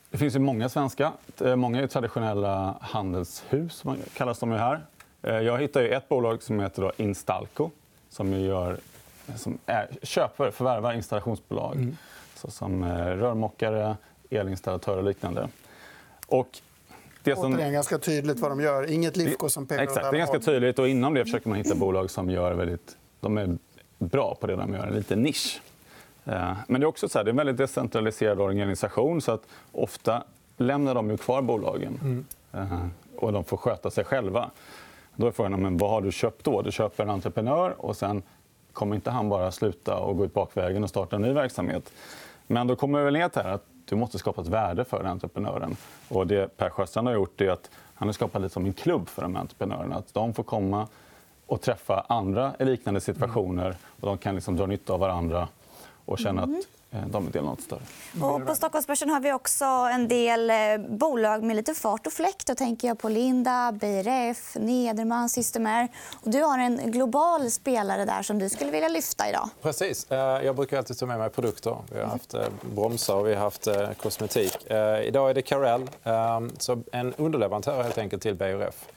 Det 0.09 0.17
finns 0.17 0.35
ju 0.35 0.39
många 0.39 0.69
svenska. 0.69 1.13
Eh, 1.41 1.55
många 1.55 1.81
är 1.81 1.87
traditionella 1.87 2.77
handelshus, 2.81 3.83
kallas 4.13 4.39
de 4.39 4.51
här. 4.51 4.85
Eh, 5.21 5.35
jag 5.35 5.61
hittade 5.61 5.87
ett 5.87 6.09
bolag 6.09 6.43
som 6.43 6.59
heter 6.59 6.91
Instalco 6.97 7.69
som, 8.09 8.33
gör, 8.33 8.77
som 9.35 9.57
är, 9.65 9.87
köper, 10.03 10.51
förvärvar 10.51 10.93
installationsbolag 10.93 11.75
mm. 11.75 11.97
såsom 12.35 12.83
eh, 12.83 13.05
rörmokare, 13.05 13.97
elinstallatörer 14.29 14.97
och 14.97 15.03
liknande. 15.03 15.49
Och 16.27 16.61
det 17.23 17.35
som... 17.35 17.53
Återigen 17.53 17.73
ganska 17.73 17.97
tydligt 17.97 18.39
vad 18.39 18.51
de 18.51 18.61
gör. 18.61 18.91
Inget 18.91 19.17
Lifco 19.17 19.49
som 19.49 19.65
pekar 19.65 19.83
Exakt, 19.83 20.11
det 20.11 20.17
är 20.17 20.19
ganska 20.19 20.39
tydligt. 20.39 20.79
Och 20.79 20.87
inom 20.87 21.13
det 21.13 21.25
försöker 21.25 21.49
man 21.49 21.57
hitta 21.57 21.75
bolag 21.75 22.09
som 22.09 22.29
gör 22.29 22.53
väldigt... 22.53 22.97
De 23.19 23.37
är 23.37 23.57
bra 23.99 24.35
på 24.41 24.47
det 24.47 24.55
de 24.55 24.73
gör, 24.73 24.87
en 24.87 24.93
liten 24.93 25.21
nisch. 25.21 25.61
Eh, 26.25 26.53
men 26.67 26.81
det 26.81 26.85
är 26.85 26.87
också 26.87 27.09
så 27.09 27.19
här, 27.19 27.25
det 27.25 27.29
är 27.29 27.31
en 27.31 27.37
väldigt 27.37 27.57
decentraliserad 27.57 28.39
organisation. 28.39 29.21
så 29.21 29.31
att 29.31 29.41
Ofta 29.71 30.23
lämnar 30.57 30.95
de 30.95 31.09
ju 31.09 31.17
kvar 31.17 31.41
bolagen. 31.41 31.99
Mm. 32.01 32.25
Eh, 32.53 32.85
och 33.15 33.33
de 33.33 33.43
får 33.43 33.57
sköta 33.57 33.91
sig 33.91 34.03
själva. 34.03 34.51
Då 35.15 35.27
är 35.27 35.31
frågan 35.31 35.61
men 35.61 35.77
vad 35.77 35.89
har 35.89 36.01
du 36.01 36.11
köpt 36.11 36.45
då. 36.45 36.61
Du 36.61 36.71
köper 36.71 37.03
en 37.03 37.09
entreprenör 37.09 37.75
och 37.77 37.97
sen 37.97 38.23
kommer 38.73 38.95
inte 38.95 39.11
han 39.11 39.29
bara 39.29 39.51
sluta 39.51 39.97
och 39.97 40.17
gå 40.17 40.25
ut 40.25 40.33
bakvägen 40.33 40.83
och 40.83 40.89
starta 40.89 41.15
en 41.15 41.21
ny 41.21 41.33
verksamhet. 41.33 41.91
Men 42.47 42.67
då 42.67 42.75
kommer 42.75 42.99
vi 42.99 43.05
väl 43.05 43.13
ner 43.13 43.29
till 43.29 43.41
att 43.41 43.65
du 43.91 43.97
måste 43.97 44.17
skapa 44.17 44.41
ett 44.41 44.47
värde 44.47 44.85
för 44.85 45.03
entreprenören. 45.03 45.75
Och 46.07 46.27
det 46.27 46.57
Per 46.57 46.69
Sjöstrand 46.69 47.07
har 47.07 47.15
gjort 47.15 47.41
är 47.41 47.49
att 47.49 47.69
han 47.93 48.07
har 48.07 48.13
skapat 48.13 48.41
lite 48.41 48.53
som 48.53 48.65
en 48.65 48.73
klubb 48.73 49.09
för 49.09 49.21
de 49.21 49.35
entreprenörerna. 49.35 49.95
Att 49.95 50.13
de 50.13 50.33
får 50.33 50.43
komma 50.43 50.87
och 51.45 51.61
träffa 51.61 52.05
andra 52.09 52.53
i 52.59 52.65
liknande 52.65 53.01
situationer. 53.01 53.75
och 53.99 54.07
De 54.07 54.17
kan 54.17 54.35
liksom 54.35 54.55
dra 54.55 54.65
nytta 54.65 54.93
av 54.93 54.99
varandra 54.99 55.47
och 56.05 56.19
känna 56.19 56.41
att 56.41 56.47
mm. 56.47 56.61
Eh, 56.93 57.07
de 57.07 57.27
är 57.27 57.31
del 57.31 57.43
något 57.43 57.61
större. 57.61 57.81
Och 58.21 58.45
på 58.45 58.55
Stockholmsbörsen 58.55 59.09
har 59.09 59.19
vi 59.19 59.33
också 59.33 59.65
en 59.65 60.07
del 60.07 60.49
eh, 60.49 60.55
bolag 60.89 61.43
med 61.43 61.55
lite 61.55 61.73
fart 61.73 62.07
och 62.07 62.13
fläkt. 62.13 62.47
Då 62.47 62.55
tänker 62.55 62.87
jag 62.87 62.99
på 62.99 63.09
Linda, 63.09 63.71
BRF, 63.71 64.55
Nederman, 64.55 65.29
Systemair. 65.29 65.87
Och 66.13 66.29
du 66.31 66.41
har 66.41 66.59
en 66.59 66.91
global 66.91 67.51
spelare 67.51 68.05
där 68.05 68.21
som 68.21 68.39
du 68.39 68.49
skulle 68.49 68.71
vilja 68.71 68.89
lyfta 68.89 69.29
idag. 69.29 69.49
Precis. 69.61 70.11
Eh, 70.11 70.17
jag 70.19 70.55
brukar 70.55 70.77
alltid 70.77 70.97
ta 70.97 71.05
med 71.05 71.19
mig 71.19 71.29
produkter. 71.29 71.77
Vi 71.91 71.99
har 71.99 72.07
haft 72.07 72.35
bromsar 72.75 73.15
och 73.15 73.27
vi 73.27 73.33
har 73.33 73.41
haft 73.41 73.67
kosmetik. 74.01 74.57
Idag 75.03 75.29
är 75.29 75.33
det 75.33 75.41
Carell, 75.41 75.89
så 76.57 76.83
en 76.91 77.13
underleverantör 77.13 77.83
helt 77.83 77.97
enkelt 77.97 78.21
till 78.21 78.35
BRF. 78.35 78.87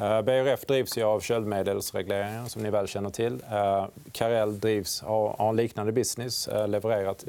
Eh, 0.00 0.22
BRF 0.22 0.66
drivs 0.66 0.98
ju 0.98 1.02
av 1.02 1.20
köldmedelsregleringen, 1.20 2.48
som 2.48 2.62
ni 2.62 2.70
väl 2.70 2.86
känner 2.86 3.10
till. 3.10 3.42
Eh, 3.52 3.86
Carell 4.12 4.60
drivs, 4.60 5.02
har 5.02 5.48
en 5.48 5.56
liknande 5.56 5.92
business, 5.92 6.48
eh, 6.48 6.68
levererat 6.68 7.24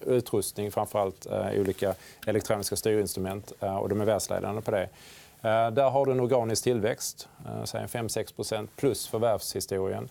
utrustning, 0.00 0.70
framförallt 0.70 1.26
olika 1.56 1.94
elektroniska 2.26 2.76
styrinstrument. 2.76 3.52
och 3.80 3.88
de 3.88 4.00
är 4.00 4.04
världsledande 4.04 4.62
på 4.62 4.70
det. 4.70 4.88
Där 5.42 5.90
har 5.90 6.06
du 6.06 6.12
en 6.12 6.20
organisk 6.20 6.64
tillväxt, 6.64 7.28
5-6% 7.66 8.68
plus 8.76 9.08
förvärvshistorien. 9.08 10.08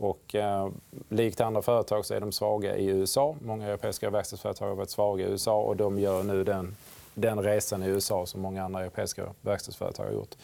Och, 0.00 0.34
eh, 0.34 0.68
likt 1.08 1.40
andra 1.40 1.62
företag 1.62 2.04
så 2.04 2.14
är 2.14 2.20
de 2.20 2.32
svaga 2.32 2.76
i 2.76 2.86
USA. 2.86 3.36
Många 3.40 3.66
europeiska 3.66 4.10
verkstadsföretag 4.10 4.68
har 4.68 4.74
varit 4.74 4.90
svaga 4.90 5.24
i 5.24 5.30
USA 5.30 5.60
och 5.60 5.76
de 5.76 5.98
gör 5.98 6.22
nu 6.22 6.44
den, 6.44 6.76
den 7.14 7.42
resan 7.42 7.82
i 7.82 7.86
USA 7.86 8.26
som 8.26 8.40
många 8.40 8.64
andra 8.64 8.80
europeiska 8.80 9.22
verkstadsföretag 9.40 10.04
har 10.04 10.12
gjort. 10.12 10.36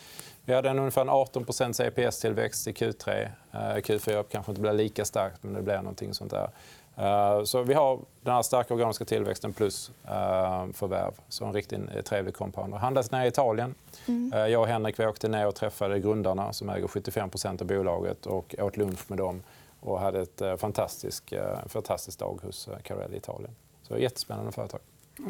Vi 0.44 0.54
hade 0.54 0.70
en 0.70 0.78
ungefär 0.78 1.04
18% 1.04 1.82
EPS-tillväxt 1.82 2.68
i 2.68 2.72
Q3. 2.72 3.28
Eh, 3.52 3.58
Q4 3.58 4.24
kanske 4.30 4.52
inte 4.52 4.60
blir 4.60 4.72
lika 4.72 5.04
starkt, 5.04 5.42
men 5.42 5.54
det 5.54 5.62
blir 5.62 5.76
någonting 5.76 6.14
sånt 6.14 6.30
där. 6.30 6.50
Eh, 6.96 7.44
så 7.44 7.62
vi 7.62 7.74
har 7.74 7.98
den 8.20 8.34
här 8.34 8.42
starka 8.42 8.74
organiska 8.74 9.04
tillväxten 9.04 9.52
plus 9.52 9.90
eh, 10.04 10.66
förvärv. 10.72 11.12
Så 11.28 11.44
en 11.44 11.52
riktigt 11.52 12.04
trevlig 12.04 12.34
compounder. 12.34 12.78
Handlas 12.78 13.10
ner 13.10 13.24
i 13.24 13.28
Italien. 13.28 13.74
Mm. 14.08 14.50
Jag 14.50 14.62
och 14.62 14.68
Henrik 14.68 15.00
vi 15.00 15.06
åkte 15.06 15.28
ner 15.28 15.46
och 15.46 15.54
träffade 15.54 16.00
grundarna 16.00 16.52
som 16.52 16.68
äger 16.68 16.86
75% 16.86 17.60
av 17.60 17.66
bolaget 17.66 18.26
och 18.26 18.54
åt 18.58 18.76
lunch 18.76 19.10
med 19.10 19.18
dem 19.18 19.42
och 19.80 20.00
hade 20.00 20.20
ett 20.20 20.42
fantastisk, 20.60 21.34
fantastisk 21.66 22.18
dag 22.18 22.38
hos 22.42 22.68
Carell 22.82 23.14
i 23.14 23.16
Italien. 23.16 23.50
Så 23.82 23.98
jättespännande 23.98 24.52
företag. 24.52 24.80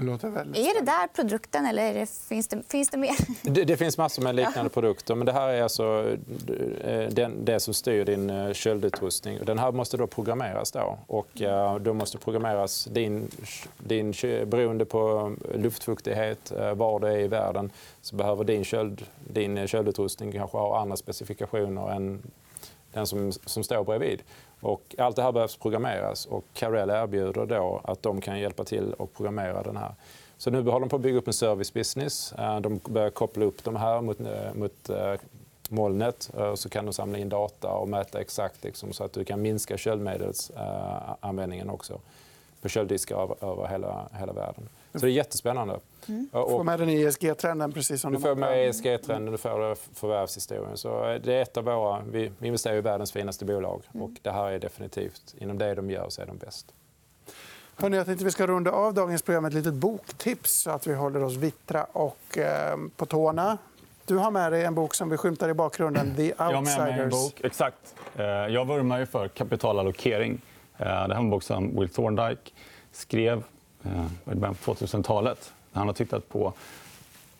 Låter 0.00 0.28
är 0.28 0.80
det 0.80 0.86
där 0.86 1.06
produkten 1.06 1.66
eller 1.66 1.94
det, 1.94 2.10
finns, 2.28 2.48
det, 2.48 2.62
finns 2.68 2.88
det 2.88 2.96
mer? 2.96 3.16
Det, 3.42 3.64
det, 3.64 3.76
finns 3.76 3.98
massor 3.98 4.22
med 4.22 4.34
liknande 4.34 4.70
produkter. 4.70 5.14
Men 5.14 5.26
det 5.26 5.32
här 5.32 5.48
är 5.48 5.62
alltså 5.62 6.16
eh, 6.84 7.08
den, 7.08 7.44
det 7.44 7.60
som 7.60 7.74
styr 7.74 8.04
din 8.04 8.30
eh, 8.30 8.52
köldutrustning. 8.52 9.38
Den 9.44 9.58
här 9.58 9.72
måste 9.72 9.96
då 9.96 10.06
programmeras. 10.06 10.72
Då. 10.72 10.98
Och, 11.06 11.40
uh, 11.40 11.76
då 11.76 11.94
måste 11.94 12.18
programmeras 12.18 12.84
din, 12.84 13.28
din, 13.78 14.14
beroende 14.46 14.84
på 14.84 15.32
luftfuktighet, 15.54 16.52
var 16.74 17.00
du 17.00 17.06
är 17.06 17.18
i 17.18 17.28
världen 17.28 17.70
så 18.00 18.16
behöver 18.16 18.44
din, 18.44 18.64
köld, 18.64 19.06
din 19.28 19.66
köldutrustning 19.66 20.32
kanske 20.32 20.58
ha 20.58 20.80
andra 20.80 20.96
specifikationer 20.96 21.90
än 21.90 22.22
den 22.96 23.06
som, 23.06 23.32
som 23.32 23.64
står 23.64 23.84
bredvid. 23.84 24.22
Och 24.60 24.94
allt 24.98 25.16
det 25.16 25.22
här 25.22 25.32
behövs 25.32 25.56
programmeras 25.56 26.26
och 26.26 26.44
Carell 26.52 26.90
erbjuder 26.90 27.46
då 27.46 27.80
att 27.84 28.02
de 28.02 28.20
kan 28.20 28.40
hjälpa 28.40 28.64
till 28.64 28.94
att 28.98 29.14
programmera 29.14 29.62
den 29.62 29.76
här. 29.76 29.94
Så 30.38 30.50
nu 30.50 30.62
håller 30.62 30.80
de 30.80 30.88
på 30.88 30.96
att 30.96 31.02
bygga 31.02 31.18
upp 31.18 31.26
en 31.26 31.32
service 31.32 31.74
business. 31.74 32.32
Eh, 32.32 32.60
de 32.60 32.80
börjar 32.84 33.10
koppla 33.10 33.44
upp 33.44 33.64
de 33.64 33.76
här 33.76 34.00
mot, 34.00 34.20
eh, 34.20 34.54
mot 34.54 34.90
eh, 34.90 35.14
molnet. 35.68 36.30
Så 36.54 36.68
kan 36.68 36.84
de 36.84 36.92
samla 36.92 37.18
in 37.18 37.28
data 37.28 37.68
och 37.68 37.88
mäta 37.88 38.20
exakt 38.20 38.64
liksom, 38.64 38.92
så 38.92 39.04
att 39.04 39.12
du 39.12 39.24
kan 39.24 39.42
minska 39.42 39.76
köldmedelsanvändningen 39.76 41.70
också 41.70 42.00
på 42.62 42.68
kölddiskar 42.68 43.44
över 43.44 43.68
hela, 43.68 44.08
hela 44.12 44.32
världen. 44.32 44.68
Så 44.92 44.98
det 44.98 45.06
är 45.06 45.10
jättespännande. 45.10 45.78
Mm. 46.08 46.28
Du 46.32 46.38
får 46.38 46.64
med 46.64 46.78
den 46.78 46.88
ESG-trenden. 46.88 47.72
precis 47.72 48.00
som 48.00 48.12
Du 48.12 48.20
får 48.20 48.34
med 48.34 48.68
ESG-trenden, 48.68 49.32
du 49.32 49.38
får 49.38 49.74
förvärvshistorien. 49.94 50.76
Så 50.76 51.10
eh, 51.10 51.20
det 51.20 51.34
är 51.34 51.42
ett 51.42 51.56
av 51.56 51.64
våra, 51.64 52.02
vi 52.10 52.32
investerar 52.40 52.76
i 52.76 52.80
världens 52.80 53.12
finaste 53.12 53.44
bolag. 53.44 53.82
Mm. 53.94 54.04
Och 54.04 54.10
det 54.22 54.30
här 54.30 54.52
är 54.52 54.58
definitivt, 54.58 55.34
inom 55.38 55.58
det 55.58 55.74
de 55.74 55.90
gör 55.90 56.06
så 56.08 56.22
är 56.22 56.26
de 56.26 56.36
bäst. 56.36 56.74
Hörrni, 57.78 57.96
jag 57.96 58.06
tänkte 58.06 58.24
vi 58.24 58.30
ska 58.30 58.46
runda 58.46 58.70
av 58.70 58.94
dagens 58.94 59.22
program 59.22 59.42
med 59.42 59.48
ett 59.48 59.54
litet 59.54 59.74
boktips 59.74 60.50
så 60.50 60.70
att 60.70 60.86
vi 60.86 60.94
håller 60.94 61.22
oss 61.22 61.36
vittra 61.36 61.84
och 61.84 62.38
eh, 62.38 62.76
på 62.96 63.06
tårna. 63.06 63.58
Du 64.04 64.16
har 64.16 64.30
med 64.30 64.52
dig 64.52 64.64
en 64.64 64.74
bok 64.74 64.94
som 64.94 65.10
vi 65.10 65.16
skymtar 65.16 65.48
i 65.48 65.54
bakgrunden, 65.54 66.14
The 66.16 66.22
Outsiders. 66.22 66.38
Jag 66.38 66.46
har 66.46 66.62
med 66.62 66.78
mig 66.78 67.00
en 67.00 67.10
bok. 67.10 67.40
Exakt. 67.44 67.94
Eh, 68.16 68.24
jag 68.24 68.66
vurmar 68.66 68.98
ju 68.98 69.06
för 69.06 69.28
kapitalallokering. 69.28 70.40
Eh, 70.78 70.84
det 70.84 70.90
här 70.90 71.08
är 71.08 71.14
en 71.14 71.30
bok 71.30 71.42
som 71.42 71.80
Will 71.80 71.88
Thorndike 71.88 72.50
skrev 72.92 73.42
i 74.32 74.34
början 74.34 74.54
på 74.54 74.74
2000-talet. 74.74 75.52
Han 75.76 75.86
har 75.86 75.94
tittat 75.94 76.28
på 76.28 76.52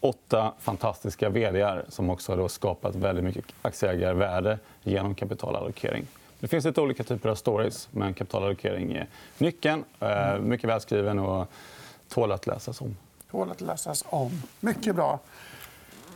åtta 0.00 0.52
fantastiska 0.60 1.28
vd 1.28 1.82
som 1.88 2.10
också 2.10 2.36
har 2.36 2.48
skapat 2.48 2.94
väldigt 2.94 3.24
mycket 3.24 3.44
aktieägarvärde 3.62 4.58
genom 4.82 5.14
kapitalallokering. 5.14 6.06
Det 6.40 6.48
finns 6.48 6.64
lite 6.64 6.80
olika 6.80 7.04
typer 7.04 7.28
av 7.28 7.34
stories, 7.34 7.88
men 7.90 8.14
kapitalallokering 8.14 8.92
är 8.92 9.08
nyckeln. 9.38 9.84
Eh, 10.00 10.38
mycket 10.38 10.70
välskriven 10.70 11.18
och 11.18 11.48
tål 12.08 12.32
att 12.32 12.46
läsas 12.46 12.80
om. 12.80 12.96
Tål 13.30 13.50
att 13.50 13.60
läsas 13.60 14.04
om. 14.08 14.42
Mycket 14.60 14.94
bra. 14.94 15.20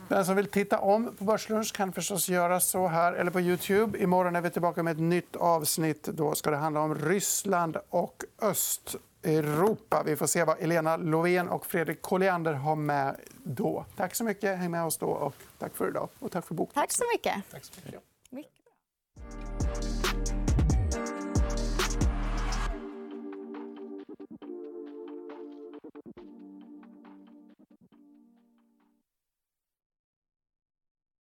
Den 0.08 0.24
som 0.24 0.36
vill 0.36 0.46
titta 0.46 0.78
om 0.78 1.14
på 1.18 1.24
Börslunch 1.24 1.72
kan 1.72 1.92
förstås 1.92 2.28
göra 2.28 2.60
så 2.60 2.86
här 2.86 3.12
eller 3.12 3.30
på 3.30 3.40
Youtube. 3.40 3.98
Imorgon 3.98 4.36
är 4.36 4.40
vi 4.40 4.50
tillbaka 4.50 4.82
med 4.82 4.92
ett 4.92 4.98
nytt 4.98 5.36
avsnitt. 5.36 6.02
Då 6.02 6.34
ska 6.34 6.50
det 6.50 6.56
handla 6.56 6.80
om 6.80 6.94
Ryssland 6.94 7.76
och 7.90 8.24
öst 8.42 8.96
Europa. 9.22 10.02
Vi 10.06 10.16
får 10.16 10.26
se 10.26 10.44
vad 10.44 10.56
Elena 10.60 10.96
Lovén 10.96 11.48
och 11.48 11.66
Fredrik 11.66 12.02
Colliander 12.02 12.52
har 12.52 12.76
med 12.76 13.16
då. 13.44 13.84
Tack 13.96 14.14
så 14.14 14.24
mycket. 14.24 14.58
Häng 14.58 14.70
med 14.70 14.84
oss 14.84 14.98
då. 14.98 15.06
Och 15.06 15.34
tack 15.58 15.76
för 15.76 15.88
idag. 15.88 16.08
Och 16.18 16.32
tack 16.32 16.46
för 16.46 16.54
boken. 16.54 16.74
Tack 16.74 16.92
så 16.92 17.04
mycket. 17.14 17.34
Tack 17.50 17.64
så 17.64 17.72
mycket. 17.84 18.02
mycket. 18.30 19.99